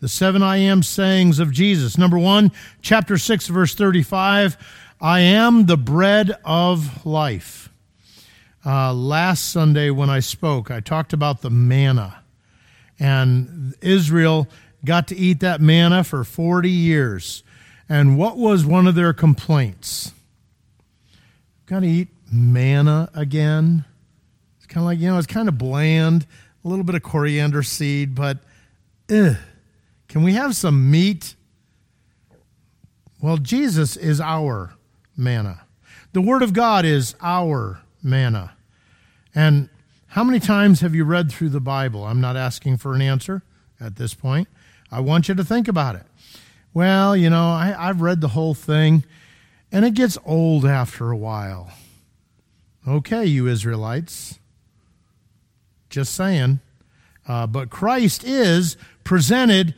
[0.00, 1.96] The seven I am sayings of Jesus.
[1.96, 2.50] Number one,
[2.80, 4.56] chapter 6, verse 35
[5.00, 7.68] I am the bread of life.
[8.64, 12.22] Uh, last Sunday, when I spoke, I talked about the manna.
[12.98, 14.48] And Israel
[14.84, 17.42] got to eat that manna for 40 years.
[17.88, 20.12] And what was one of their complaints?
[21.66, 23.84] Got to eat manna again.
[24.56, 26.26] It's kind of like, you know, it's kind of bland,
[26.64, 28.38] a little bit of coriander seed, but
[29.10, 29.36] ugh,
[30.08, 31.34] can we have some meat?
[33.20, 34.74] Well, Jesus is our
[35.16, 35.62] manna.
[36.12, 38.54] The Word of God is our manna.
[39.34, 39.68] And
[40.08, 42.04] how many times have you read through the Bible?
[42.04, 43.42] I'm not asking for an answer
[43.80, 44.48] at this point.
[44.92, 46.04] I want you to think about it.
[46.74, 49.04] Well, you know, I, I've read the whole thing,
[49.72, 51.70] and it gets old after a while.
[52.86, 54.38] Okay, you Israelites.
[55.88, 56.60] Just saying.
[57.26, 59.74] Uh, but Christ is presented,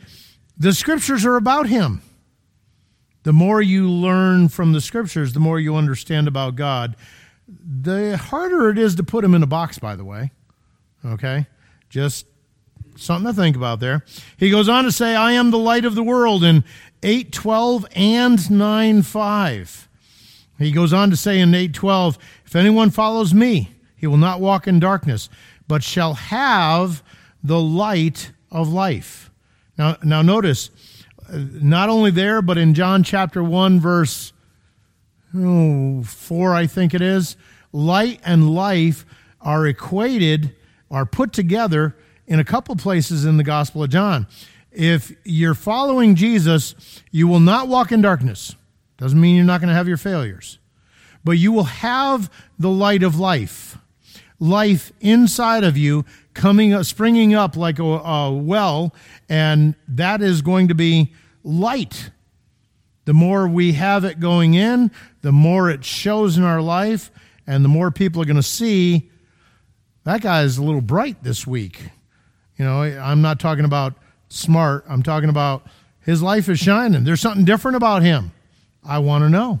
[0.57, 2.01] the scriptures are about him.
[3.23, 6.95] The more you learn from the scriptures, the more you understand about God.
[7.47, 10.31] the harder it is to put him in a box, by the way.
[11.05, 11.45] Okay?
[11.89, 12.25] Just
[12.95, 14.03] something to think about there.
[14.37, 16.63] He goes on to say, I am the light of the world in
[17.03, 19.89] 812 and 9 5.
[20.57, 24.67] He goes on to say in 812, If anyone follows me, he will not walk
[24.67, 25.29] in darkness,
[25.67, 27.03] but shall have
[27.43, 29.29] the light of life.
[29.77, 30.69] Now, now notice,
[31.27, 34.31] uh, not only there, but in John chapter 1, verse
[35.35, 37.35] oh, 4, I think it is,
[37.71, 39.05] light and life
[39.41, 40.55] are equated,
[40.89, 41.95] are put together
[42.27, 44.27] in a couple places in the Gospel of John.
[44.71, 46.75] If you're following Jesus,
[47.11, 48.55] you will not walk in darkness.
[48.97, 50.59] Doesn't mean you're not going to have your failures,
[51.23, 53.77] but you will have the light of life.
[54.39, 56.03] Life inside of you
[56.33, 58.93] coming, springing up like a, a well,
[59.29, 61.13] and that is going to be
[61.43, 62.09] light.
[63.05, 67.11] The more we have it going in, the more it shows in our life,
[67.47, 69.09] and the more people are going to see
[70.05, 71.89] that guy is a little bright this week.
[72.57, 73.93] You know, I'm not talking about
[74.29, 75.67] smart, I'm talking about
[76.01, 77.03] his life is shining.
[77.03, 78.31] There's something different about him.
[78.83, 79.59] I want to know.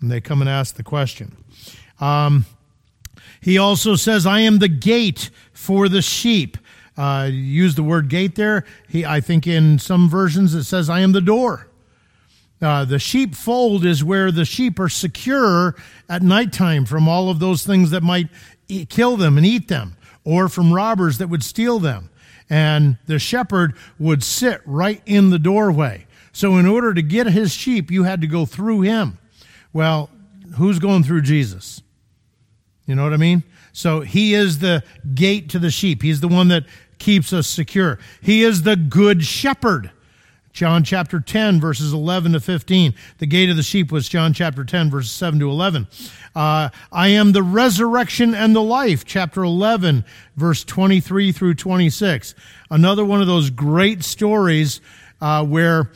[0.00, 1.36] And they come and ask the question.
[2.00, 2.46] Um,
[3.40, 6.58] he also says, I am the gate for the sheep.
[6.96, 8.64] Uh, use the word gate there.
[8.88, 11.68] He, I think in some versions it says, I am the door.
[12.60, 15.74] Uh, the sheepfold is where the sheep are secure
[16.08, 18.28] at nighttime from all of those things that might
[18.90, 22.10] kill them and eat them, or from robbers that would steal them.
[22.48, 26.06] And the shepherd would sit right in the doorway.
[26.32, 29.18] So, in order to get his sheep, you had to go through him.
[29.72, 30.10] Well,
[30.56, 31.82] who's going through Jesus?
[32.86, 33.44] You know what I mean?
[33.72, 34.82] So, he is the
[35.14, 36.64] gate to the sheep, he's the one that
[36.98, 37.98] keeps us secure.
[38.20, 39.90] He is the good shepherd.
[40.60, 42.94] John chapter 10, verses 11 to 15.
[43.16, 45.88] The gate of the sheep was John chapter 10, verses 7 to 11.
[46.34, 50.04] Uh, I am the resurrection and the life, chapter 11,
[50.36, 52.34] verse 23 through 26.
[52.70, 54.82] Another one of those great stories
[55.22, 55.92] uh, where,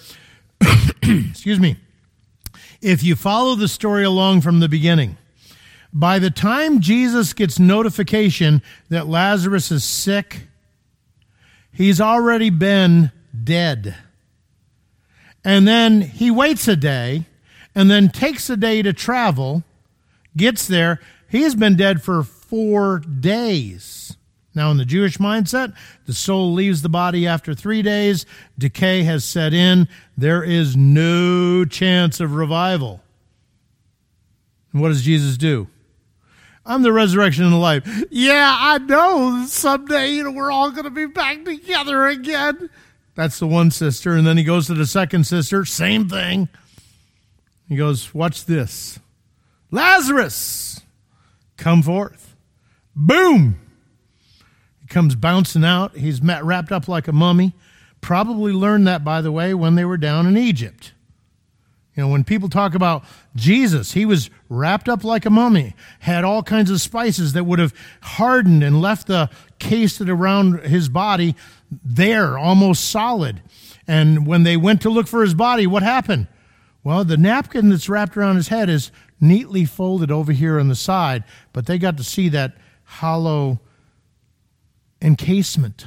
[1.02, 1.76] excuse me,
[2.80, 5.18] if you follow the story along from the beginning,
[5.92, 10.48] by the time Jesus gets notification that Lazarus is sick,
[11.70, 13.12] he's already been
[13.44, 13.94] dead.
[15.45, 17.26] And then he waits a day
[17.74, 19.62] and then takes a day to travel,
[20.36, 21.01] gets there.
[21.28, 24.16] He has been dead for four days.
[24.55, 25.74] Now, in the Jewish mindset,
[26.07, 28.24] the soul leaves the body after three days.
[28.57, 29.88] Decay has set in.
[30.16, 33.03] There is no chance of revival.
[34.72, 35.66] And what does Jesus do?
[36.64, 38.05] I'm the resurrection and the life.
[38.11, 39.45] Yeah, I know.
[39.47, 42.70] Someday, you know, we're all going to be back together again.
[43.14, 44.14] That's the one sister.
[44.14, 46.48] And then he goes to the second sister, same thing.
[47.68, 48.98] He goes, Watch this
[49.70, 50.80] Lazarus,
[51.56, 52.36] come forth.
[52.94, 53.58] Boom!
[54.80, 55.96] He comes bouncing out.
[55.96, 57.54] He's wrapped up like a mummy.
[58.00, 60.92] Probably learned that, by the way, when they were down in Egypt.
[61.96, 63.04] You know, when people talk about
[63.36, 67.60] Jesus, he was wrapped up like a mummy, had all kinds of spices that would
[67.60, 71.36] have hardened and left the case around his body
[71.85, 73.43] there, almost solid.
[73.87, 76.29] And when they went to look for his body, what happened?
[76.83, 80.75] Well, the napkin that's wrapped around his head is neatly folded over here on the
[80.75, 83.61] side, but they got to see that hollow
[85.01, 85.87] encasement.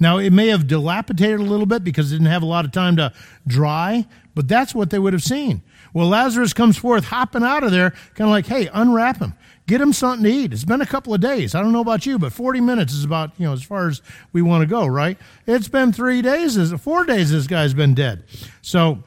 [0.00, 2.72] Now, it may have dilapidated a little bit because it didn't have a lot of
[2.72, 3.12] time to
[3.46, 5.62] dry, but that's what they would have seen.
[5.92, 9.34] Well, Lazarus comes forth hopping out of there, kind of like, hey, unwrap him.
[9.66, 10.52] Get him something to eat.
[10.52, 11.54] It's been a couple of days.
[11.54, 14.00] I don't know about you, but 40 minutes is about, you know, as far as
[14.32, 15.18] we want to go, right?
[15.46, 18.24] It's been three days, four days this guy's been dead.
[18.62, 19.02] So,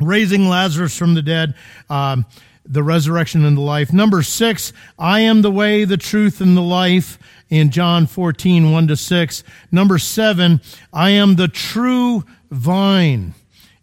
[0.00, 1.54] raising Lazarus from the dead,
[1.90, 2.26] um,
[2.66, 3.92] the resurrection and the life.
[3.92, 7.18] Number six, I am the way, the truth, and the life
[7.54, 9.44] in John 14, 1 to 6.
[9.70, 10.60] Number seven,
[10.92, 13.34] I am the true vine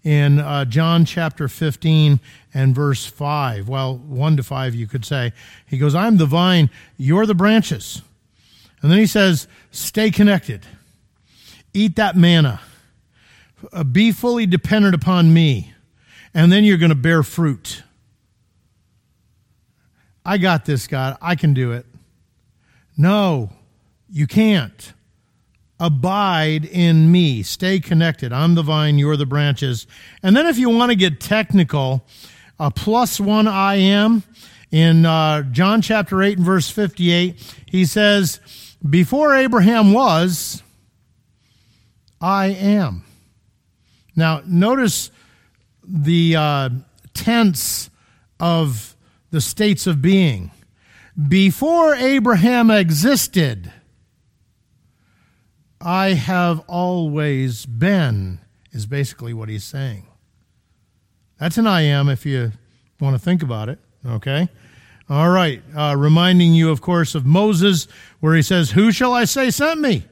[0.04, 2.20] in uh, John chapter 15
[2.54, 3.70] and verse 5.
[3.70, 5.32] Well, 1 to 5, you could say.
[5.66, 8.02] He goes, I'm the vine, you're the branches.
[8.82, 10.66] And then he says, Stay connected,
[11.74, 12.60] eat that manna,
[13.72, 15.74] uh, be fully dependent upon me,
[16.34, 17.84] and then you're going to bear fruit.
[20.26, 21.18] I got this, God.
[21.22, 21.86] I can do it.
[22.98, 23.50] No,
[24.12, 24.94] you can't.
[25.80, 27.42] Abide in me.
[27.42, 28.32] Stay connected.
[28.32, 29.88] I'm the vine, you're the branches.
[30.22, 32.06] And then, if you want to get technical,
[32.60, 34.24] a plus one I am.
[34.70, 38.40] In uh, John chapter 8 and verse 58, he says,
[38.88, 40.64] Before Abraham was,
[42.22, 43.04] I am.
[44.16, 45.12] Now, notice
[45.84, 46.70] the uh,
[47.14, 47.90] tense
[48.40, 48.96] of
[49.32, 50.52] the states of being.
[51.28, 53.74] Before Abraham existed,
[55.84, 58.40] I have always been,
[58.72, 60.08] is basically what he's saying.
[61.40, 62.52] That's an I am if you
[63.00, 64.48] want to think about it, okay?
[65.10, 65.62] All right.
[65.76, 67.88] Uh, reminding you, of course, of Moses,
[68.20, 70.06] where he says, Who shall I say sent me?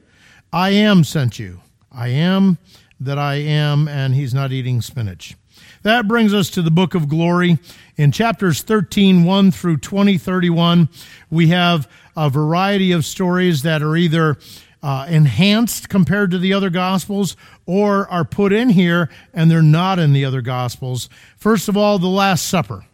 [0.52, 1.60] I am sent you.
[1.92, 2.58] I am
[2.98, 5.36] that I am, and he's not eating spinach.
[5.82, 7.58] That brings us to the book of glory.
[7.96, 10.88] In chapters 13, 1 through 20, 31,
[11.30, 14.36] we have a variety of stories that are either
[14.82, 19.98] uh, enhanced compared to the other gospels or are put in here and they're not
[19.98, 21.08] in the other gospels.
[21.36, 22.84] First of all, the Last Supper.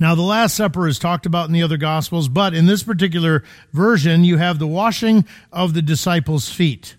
[0.00, 3.42] Now, the Last Supper is talked about in the other Gospels, but in this particular
[3.72, 6.96] version, you have the washing of the disciples' feet.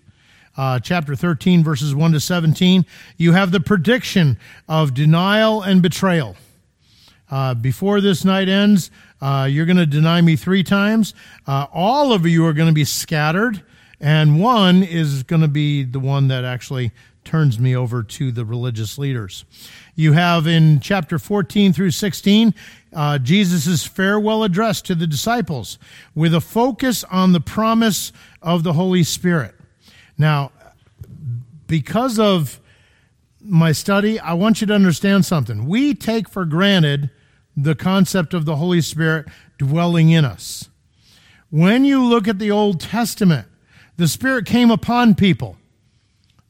[0.56, 2.84] Uh, chapter 13, verses 1 to 17,
[3.16, 6.36] you have the prediction of denial and betrayal.
[7.30, 11.14] Uh, before this night ends, uh, you're going to deny me three times.
[11.46, 13.62] Uh, all of you are going to be scattered,
[14.00, 16.92] and one is going to be the one that actually
[17.24, 19.44] turns me over to the religious leaders.
[19.94, 22.54] You have in chapter 14 through 16,
[22.94, 25.78] uh, Jesus' farewell address to the disciples
[26.14, 29.54] with a focus on the promise of the Holy Spirit.
[30.16, 30.52] Now,
[31.66, 32.58] because of
[33.40, 35.66] my study, I want you to understand something.
[35.66, 37.10] We take for granted
[37.56, 39.26] the concept of the Holy Spirit
[39.58, 40.68] dwelling in us.
[41.50, 43.46] When you look at the Old Testament,
[44.00, 45.58] the Spirit came upon people.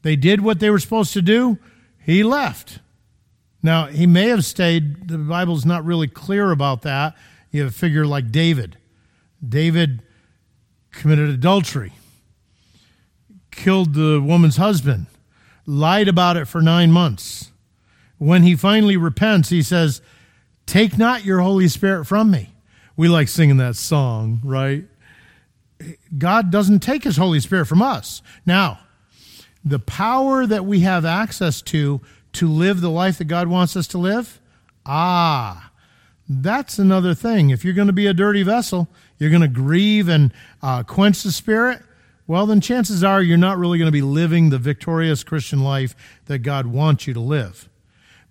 [0.03, 1.59] They did what they were supposed to do.
[1.99, 2.79] He left.
[3.61, 5.09] Now, he may have stayed.
[5.09, 7.13] The Bible's not really clear about that.
[7.51, 8.77] You have a figure like David.
[9.45, 10.01] David
[10.91, 11.91] committed adultery,
[13.51, 15.07] killed the woman's husband,
[15.65, 17.51] lied about it for nine months.
[18.17, 20.01] When he finally repents, he says,
[20.65, 22.53] Take not your Holy Spirit from me.
[22.95, 24.85] We like singing that song, right?
[26.17, 28.21] God doesn't take his Holy Spirit from us.
[28.45, 28.79] Now,
[29.63, 32.01] the power that we have access to
[32.33, 34.39] to live the life that God wants us to live?
[34.85, 35.71] Ah,
[36.27, 37.49] that's another thing.
[37.49, 38.87] If you're going to be a dirty vessel,
[39.19, 41.81] you're going to grieve and uh, quench the spirit,
[42.27, 45.95] well, then chances are you're not really going to be living the victorious Christian life
[46.25, 47.67] that God wants you to live.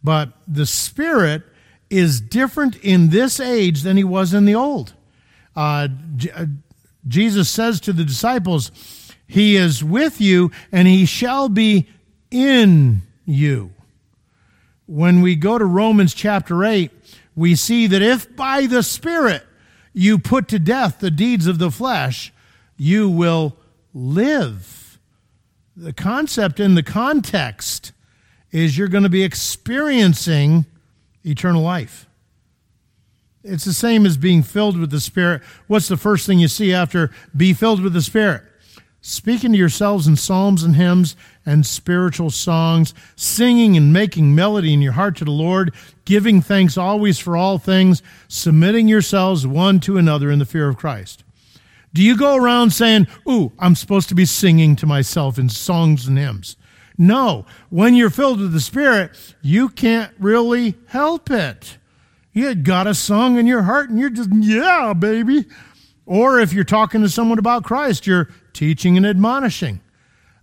[0.03, 1.43] But the spirit
[1.91, 4.95] is different in this age than he was in the old.
[5.55, 5.89] Uh,
[6.35, 6.47] uh,
[7.07, 8.71] Jesus says to the disciples,
[9.27, 11.89] He is with you and he shall be
[12.31, 13.73] in you
[14.91, 16.91] when we go to Romans chapter 8,
[17.37, 19.47] we see that if by the Spirit
[19.93, 22.33] you put to death the deeds of the flesh,
[22.77, 23.57] you will
[23.95, 24.99] live.
[25.77, 27.93] The concept in the context
[28.51, 30.67] is you're going to be experiencing
[31.25, 32.09] eternal life.
[33.43, 35.43] It's the same as being filled with the Spirit.
[35.67, 38.45] What's the first thing you see after be filled with the Spirit?
[39.01, 41.17] speaking to yourselves in psalms and hymns
[41.47, 45.73] and spiritual songs, singing and making melody in your heart to the Lord,
[46.05, 50.77] giving thanks always for all things, submitting yourselves one to another in the fear of
[50.77, 51.25] Christ.
[51.93, 56.07] Do you go around saying, Ooh, I'm supposed to be singing to myself in songs
[56.07, 56.57] and hymns?
[56.97, 57.47] No.
[57.71, 61.79] When you're filled with the Spirit, you can't really help it.
[62.33, 65.47] You got a song in your heart and you're just, yeah, baby.
[66.07, 69.81] Or if you're talking to someone about Christ, you're teaching and admonishing.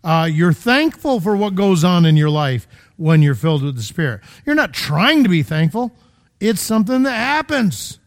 [0.04, 3.84] Uh, you're thankful for what goes on in your life when you're filled with the
[3.84, 4.22] Spirit.
[4.46, 5.94] You're not trying to be thankful,
[6.40, 8.00] it's something that happens.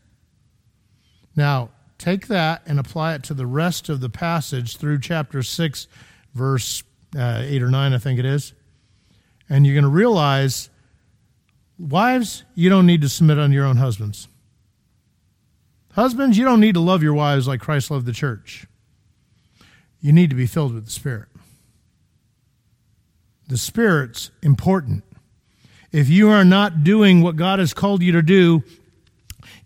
[1.36, 5.88] Now, take that and apply it to the rest of the passage through chapter 6,
[6.34, 6.82] verse
[7.16, 8.54] uh, 8 or 9, I think it is.
[9.48, 10.69] And you're going to realize,
[11.80, 14.28] wives, you don't need to submit on your own husbands.
[15.92, 18.66] Husbands, you don't need to love your wives like Christ loved the church
[20.00, 21.28] you need to be filled with the Spirit.
[23.48, 25.04] The Spirit's important.
[25.92, 28.62] If you are not doing what God has called you to do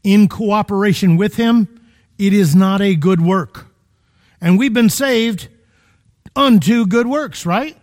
[0.03, 1.69] in cooperation with Him,
[2.19, 3.67] it is not a good work.
[4.41, 5.49] And we've been saved
[6.35, 7.77] unto good works, right?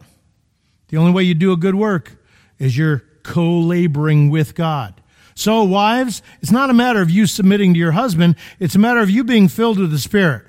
[0.89, 2.17] The only way you do a good work
[2.59, 5.01] is you're co laboring with God.
[5.35, 8.99] So, wives, it's not a matter of you submitting to your husband, it's a matter
[8.99, 10.43] of you being filled with the Spirit,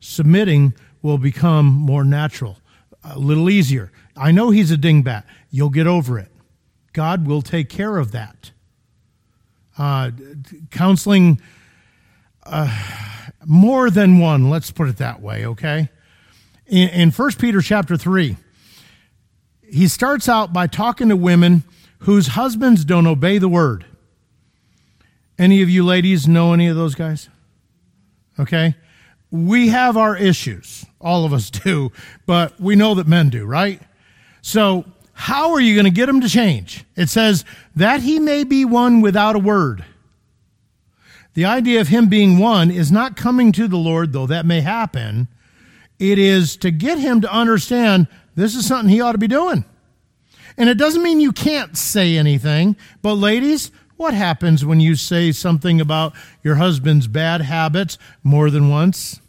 [0.00, 2.58] submitting will become more natural,
[3.04, 3.92] a little easier.
[4.16, 5.24] I know he's a dingbat.
[5.50, 6.30] You'll get over it.
[6.92, 8.50] God will take care of that.
[9.78, 10.10] Uh,
[10.70, 11.40] counseling,
[12.44, 12.76] uh,
[13.46, 15.88] more than one, let's put it that way, okay?
[16.66, 18.36] In, in 1 Peter chapter 3,
[19.72, 21.64] he starts out by talking to women
[22.00, 23.86] whose husbands don't obey the word.
[25.38, 27.30] Any of you ladies know any of those guys?
[28.38, 28.76] Okay?
[29.30, 30.84] We have our issues.
[31.00, 31.90] All of us do,
[32.26, 33.80] but we know that men do, right?
[34.42, 36.84] So, how are you going to get them to change?
[36.96, 37.44] It says,
[37.76, 39.84] that he may be won without a word.
[41.34, 44.60] The idea of him being won is not coming to the Lord, though that may
[44.60, 45.28] happen.
[45.98, 49.64] It is to get him to understand this is something he ought to be doing.
[50.56, 55.32] And it doesn't mean you can't say anything, but ladies, what happens when you say
[55.32, 56.12] something about
[56.42, 59.20] your husband's bad habits more than once?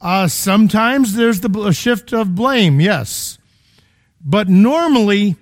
[0.00, 3.38] Uh, sometimes there's the shift of blame, yes.
[4.24, 5.36] But normally,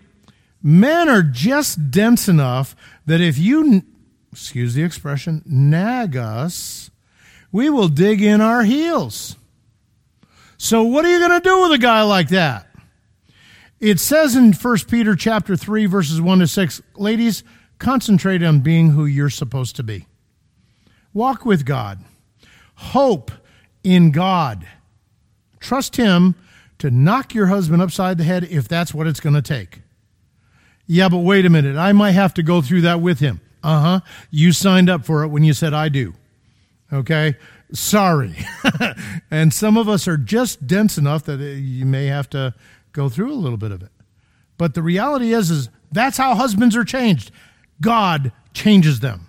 [0.62, 2.74] men are just dense enough
[3.06, 3.82] that if you,
[4.32, 6.90] excuse the expression, nag us,
[7.52, 9.36] we will dig in our heels.
[10.58, 12.66] So what are you going to do with a guy like that?
[13.80, 17.44] It says in 1 Peter chapter 3 verses 1 to 6, ladies,
[17.78, 20.06] concentrate on being who you're supposed to be.
[21.14, 22.00] Walk with God.
[22.74, 23.30] Hope
[23.84, 24.66] in God.
[25.60, 26.34] Trust him
[26.78, 29.80] to knock your husband upside the head if that's what it's going to take.
[30.86, 31.76] Yeah, but wait a minute.
[31.76, 33.40] I might have to go through that with him.
[33.62, 34.00] Uh huh.
[34.30, 36.14] You signed up for it when you said I do.
[36.92, 37.36] Okay.
[37.72, 38.34] Sorry.
[39.30, 42.54] and some of us are just dense enough that uh, you may have to
[42.92, 43.90] go through a little bit of it.
[44.56, 47.30] But the reality is, is that's how husbands are changed.
[47.80, 49.28] God changes them.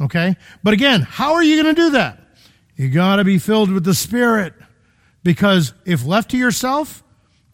[0.00, 0.36] Okay?
[0.62, 2.18] But again, how are you going to do that?
[2.76, 4.54] You got to be filled with the Spirit.
[5.22, 7.02] Because if left to yourself,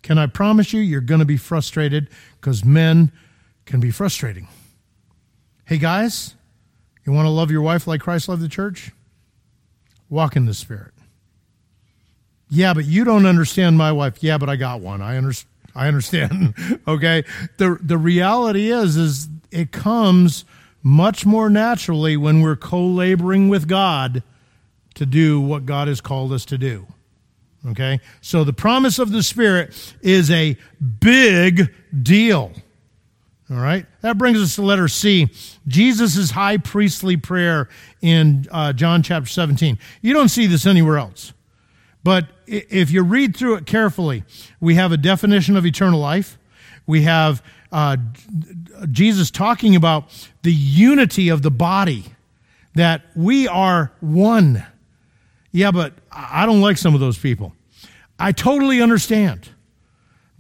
[0.03, 2.09] can I promise you, you're going to be frustrated
[2.41, 3.13] because men
[3.67, 4.49] can be frustrating.
[5.67, 6.35] Hey, guys,
[7.05, 8.93] you want to love your wife like Christ loved the church?
[10.11, 10.93] Walk in the Spirit.
[12.51, 14.23] Yeah, but you don't understand my wife.
[14.23, 15.03] Yeah, but I got one.
[15.03, 15.53] I understand.
[15.75, 16.55] I understand.
[16.89, 17.25] okay.
[17.59, 20.45] The the reality is is it comes
[20.83, 24.23] much more naturally when we're co-laboring with God
[24.95, 26.87] to do what God has called us to do.
[27.67, 28.01] Okay?
[28.21, 30.57] So the promise of the Spirit is a
[31.01, 32.53] big deal.
[33.51, 33.87] All right?
[34.03, 35.29] That brings us to letter C.
[35.67, 37.69] Jesus' high priestly prayer
[38.03, 39.79] in uh, John chapter 17.
[40.03, 41.33] You don't see this anywhere else.
[42.05, 44.25] But if you read through it carefully,
[44.61, 46.39] we have a definition of eternal life.
[46.87, 47.43] We have
[47.73, 47.97] uh,
[48.91, 52.05] Jesus talking about the unity of the body,
[52.75, 54.65] that we are one.
[55.53, 57.55] Yeah, but I don't like some of those people.
[58.19, 59.49] I totally understand.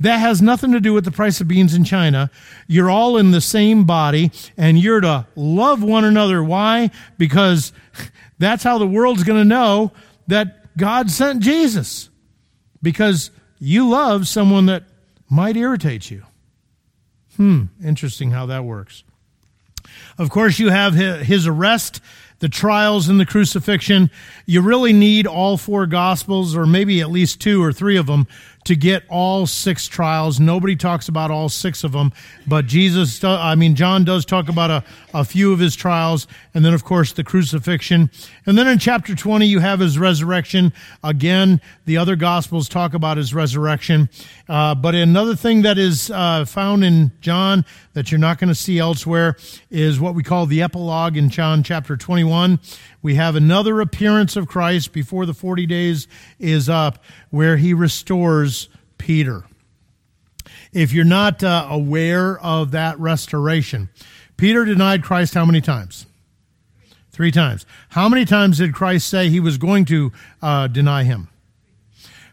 [0.01, 2.30] That has nothing to do with the price of beans in China.
[2.66, 6.42] You're all in the same body and you're to love one another.
[6.42, 6.90] Why?
[7.16, 7.72] Because
[8.38, 9.92] that's how the world's going to know
[10.28, 12.11] that God sent Jesus.
[12.80, 14.84] Because you love someone that
[15.28, 16.22] might irritate you.
[17.36, 19.03] Hmm, interesting how that works.
[20.16, 22.01] Of course, you have his arrest
[22.40, 24.11] the trials and the crucifixion.
[24.46, 28.26] You really need all four gospels, or maybe at least two or three of them,
[28.69, 30.39] to get all six trials.
[30.39, 32.12] Nobody talks about all six of them,
[32.47, 36.66] but Jesus, I mean, John does talk about a, a few of his trials, and
[36.66, 38.11] then, of course, the crucifixion.
[38.45, 40.75] And then in chapter 20, you have his resurrection.
[41.03, 44.11] Again, the other gospels talk about his resurrection.
[44.49, 47.64] Uh, but another thing that is uh, found in John
[47.95, 49.37] that you're not going to see elsewhere
[49.71, 52.61] is what we call the epilogue in John chapter 21.
[53.01, 56.09] We have another appearance of Christ before the 40 days
[56.39, 58.57] is up where he restores
[58.99, 59.44] Peter.
[60.72, 63.88] If you're not uh, aware of that restoration,
[64.36, 66.07] Peter denied Christ how many times?
[67.11, 67.64] Three times.
[67.90, 71.28] How many times did Christ say he was going to uh, deny him?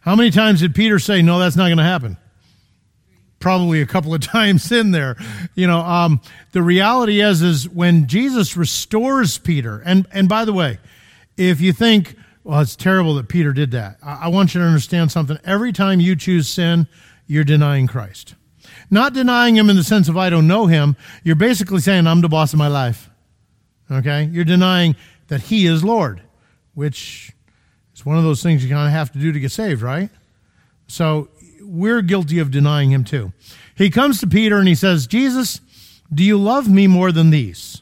[0.02, 2.18] How many times did Peter say, no, that's not going to happen?
[3.46, 5.16] probably a couple of times in there.
[5.54, 6.20] You know, um,
[6.52, 10.80] the reality is, is when Jesus restores Peter, and, and by the way,
[11.38, 12.16] if you think,
[12.46, 15.40] well, it's terrible that Peter did that, I, want you to understand something.
[15.44, 16.88] Every time you choose sin,
[17.26, 18.36] you're denying Christ.
[18.92, 20.96] Not denying him in the sense of I don't know him.
[21.24, 23.10] You're basically saying, I'm the boss of my life.
[23.92, 24.26] Okay?
[24.26, 24.96] You're denying
[25.28, 26.22] that he is Lord,
[26.76, 27.34] which
[27.96, 30.12] is one of those things you kind of have to do to get saved, right?
[30.86, 31.30] So
[31.62, 33.34] we're guilty of denying him too.
[33.76, 35.62] He comes to Peter and he says, Jesus,
[36.14, 37.82] do you love me more than these?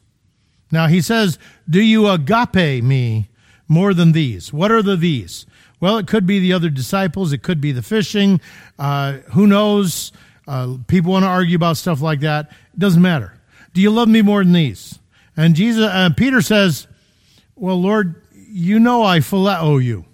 [0.71, 1.37] Now he says,
[1.69, 3.27] do you agape me
[3.73, 4.53] more than these?
[4.53, 5.45] What are the these?
[5.79, 7.33] Well, it could be the other disciples.
[7.33, 8.39] It could be the fishing.
[8.79, 10.13] Uh, who knows?
[10.47, 12.51] Uh, people want to argue about stuff like that.
[12.73, 13.33] It doesn't matter.
[13.73, 14.99] Do you love me more than these?
[15.35, 16.87] And Jesus, uh, Peter says,
[17.55, 20.05] well, Lord, you know I phileo you.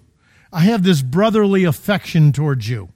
[0.52, 2.88] I have this brotherly affection towards you.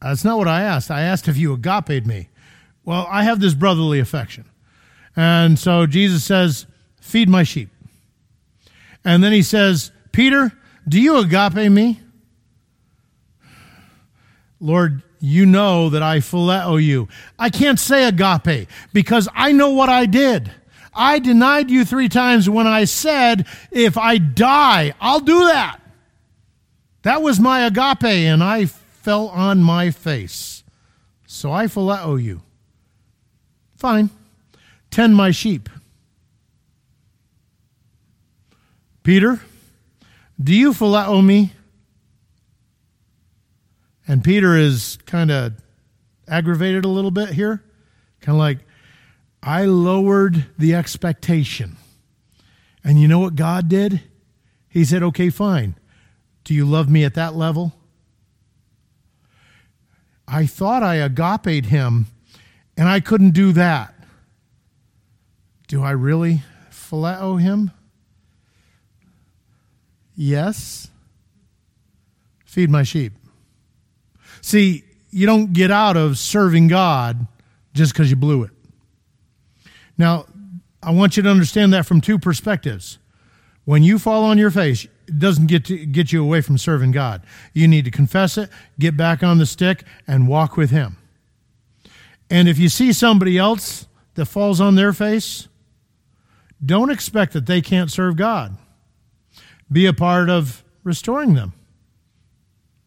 [0.00, 0.90] That's not what I asked.
[0.90, 2.28] I asked if you agape me.
[2.84, 4.44] Well, I have this brotherly affection.
[5.14, 6.66] And so Jesus says,
[7.00, 7.68] Feed my sheep.
[9.04, 10.52] And then he says, Peter,
[10.88, 12.00] do you agape me?
[14.60, 17.08] Lord, you know that I phileo you.
[17.38, 20.50] I can't say agape because I know what I did.
[20.94, 25.78] I denied you three times when I said, if I die, I'll do that.
[27.02, 30.62] That was my agape, and I fell on my face.
[31.26, 32.42] So I phileo you.
[33.76, 34.10] Fine.
[34.90, 35.68] Tend my sheep.
[39.02, 39.40] Peter,
[40.40, 41.52] do you phileo me?
[44.06, 45.54] And Peter is kind of
[46.28, 47.62] aggravated a little bit here.
[48.20, 48.58] Kind of like,
[49.42, 51.76] I lowered the expectation.
[52.84, 54.02] And you know what God did?
[54.68, 55.76] He said, okay, fine.
[56.44, 57.72] Do you love me at that level?
[60.26, 62.06] I thought I agape him,
[62.76, 63.94] and I couldn't do that.
[65.68, 67.70] Do I really phileo him?
[70.22, 70.88] Yes.
[72.44, 73.12] Feed my sheep.
[74.40, 77.26] See, you don't get out of serving God
[77.74, 78.52] just because you blew it.
[79.98, 80.26] Now,
[80.80, 82.98] I want you to understand that from two perspectives.
[83.64, 86.92] When you fall on your face, it doesn't get to get you away from serving
[86.92, 87.22] God.
[87.52, 88.48] You need to confess it,
[88.78, 90.98] get back on the stick, and walk with Him.
[92.30, 95.48] And if you see somebody else that falls on their face,
[96.64, 98.56] don't expect that they can't serve God.
[99.72, 101.54] Be a part of restoring them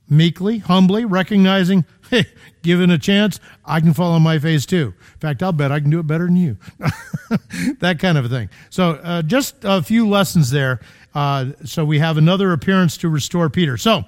[0.09, 2.25] meekly, humbly, recognizing, hey,
[2.61, 4.93] given a chance, I can fall on my face too.
[5.13, 6.57] In fact, I'll bet I can do it better than you.
[7.79, 8.49] that kind of a thing.
[8.69, 10.79] So, uh, just a few lessons there.
[11.13, 13.77] Uh, so, we have another appearance to restore Peter.
[13.77, 14.05] So,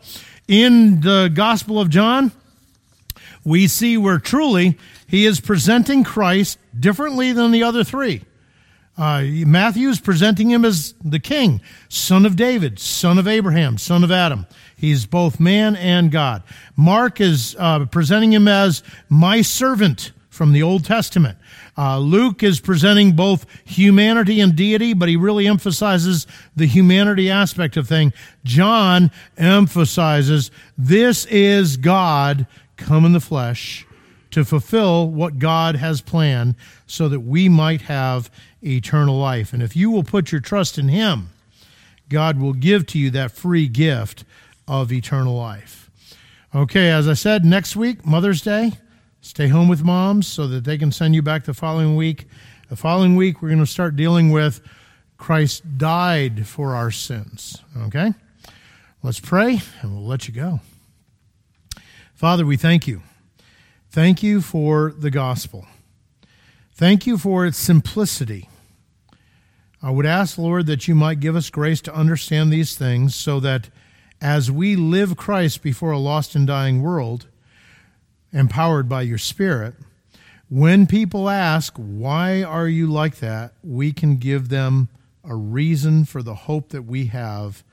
[0.48, 2.32] in the Gospel of John,
[3.44, 8.24] we see where truly he is presenting Christ differently than the other three.
[8.98, 14.04] Uh, Matthew is presenting him as the king, son of David, son of Abraham, son
[14.04, 14.48] of Adam.
[14.76, 16.44] He's both man and God.
[16.76, 21.38] Mark is uh, presenting him as my servant from the Old Testament.
[21.78, 26.26] Uh, Luke is presenting both humanity and deity, but he really emphasizes
[26.56, 28.14] the humanity aspect of thing.
[28.44, 33.87] John emphasizes this is God come in the flesh
[34.32, 36.56] to fulfill what God has planned
[36.86, 38.30] so that we might have
[38.64, 39.54] eternal life.
[39.54, 41.30] And if you will put your trust in Him,
[42.10, 44.24] God will give to you that free gift
[44.68, 45.90] of eternal life.
[46.56, 48.74] Okay, as I said, next week, Mother's Day,
[49.22, 52.28] stay home with moms so that they can send you back the following week.
[52.70, 54.62] The following week, we're going to start dealing with
[55.18, 57.62] Christ died for our sins.
[57.78, 58.14] Okay?
[59.04, 60.62] Let's pray and we'll let you go.
[62.14, 63.02] Father, we thank you.
[63.90, 65.66] Thank you for the gospel.
[66.74, 68.50] Thank you for its simplicity.
[69.82, 73.40] I would ask, Lord, that you might give us grace to understand these things so
[73.40, 73.70] that
[74.22, 77.28] as we live Christ before a lost and dying world,
[78.32, 79.76] empowered by your Spirit,
[80.50, 83.54] when people ask, Why are you like that?
[83.64, 84.90] we can give them
[85.24, 87.64] a reason for the hope that we have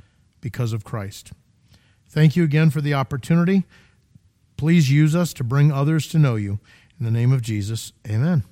[0.40, 1.32] because of Christ.
[2.08, 3.64] Thank you again for the opportunity.
[4.64, 6.58] Please use us to bring others to know you.
[6.98, 8.44] In the name of Jesus, amen.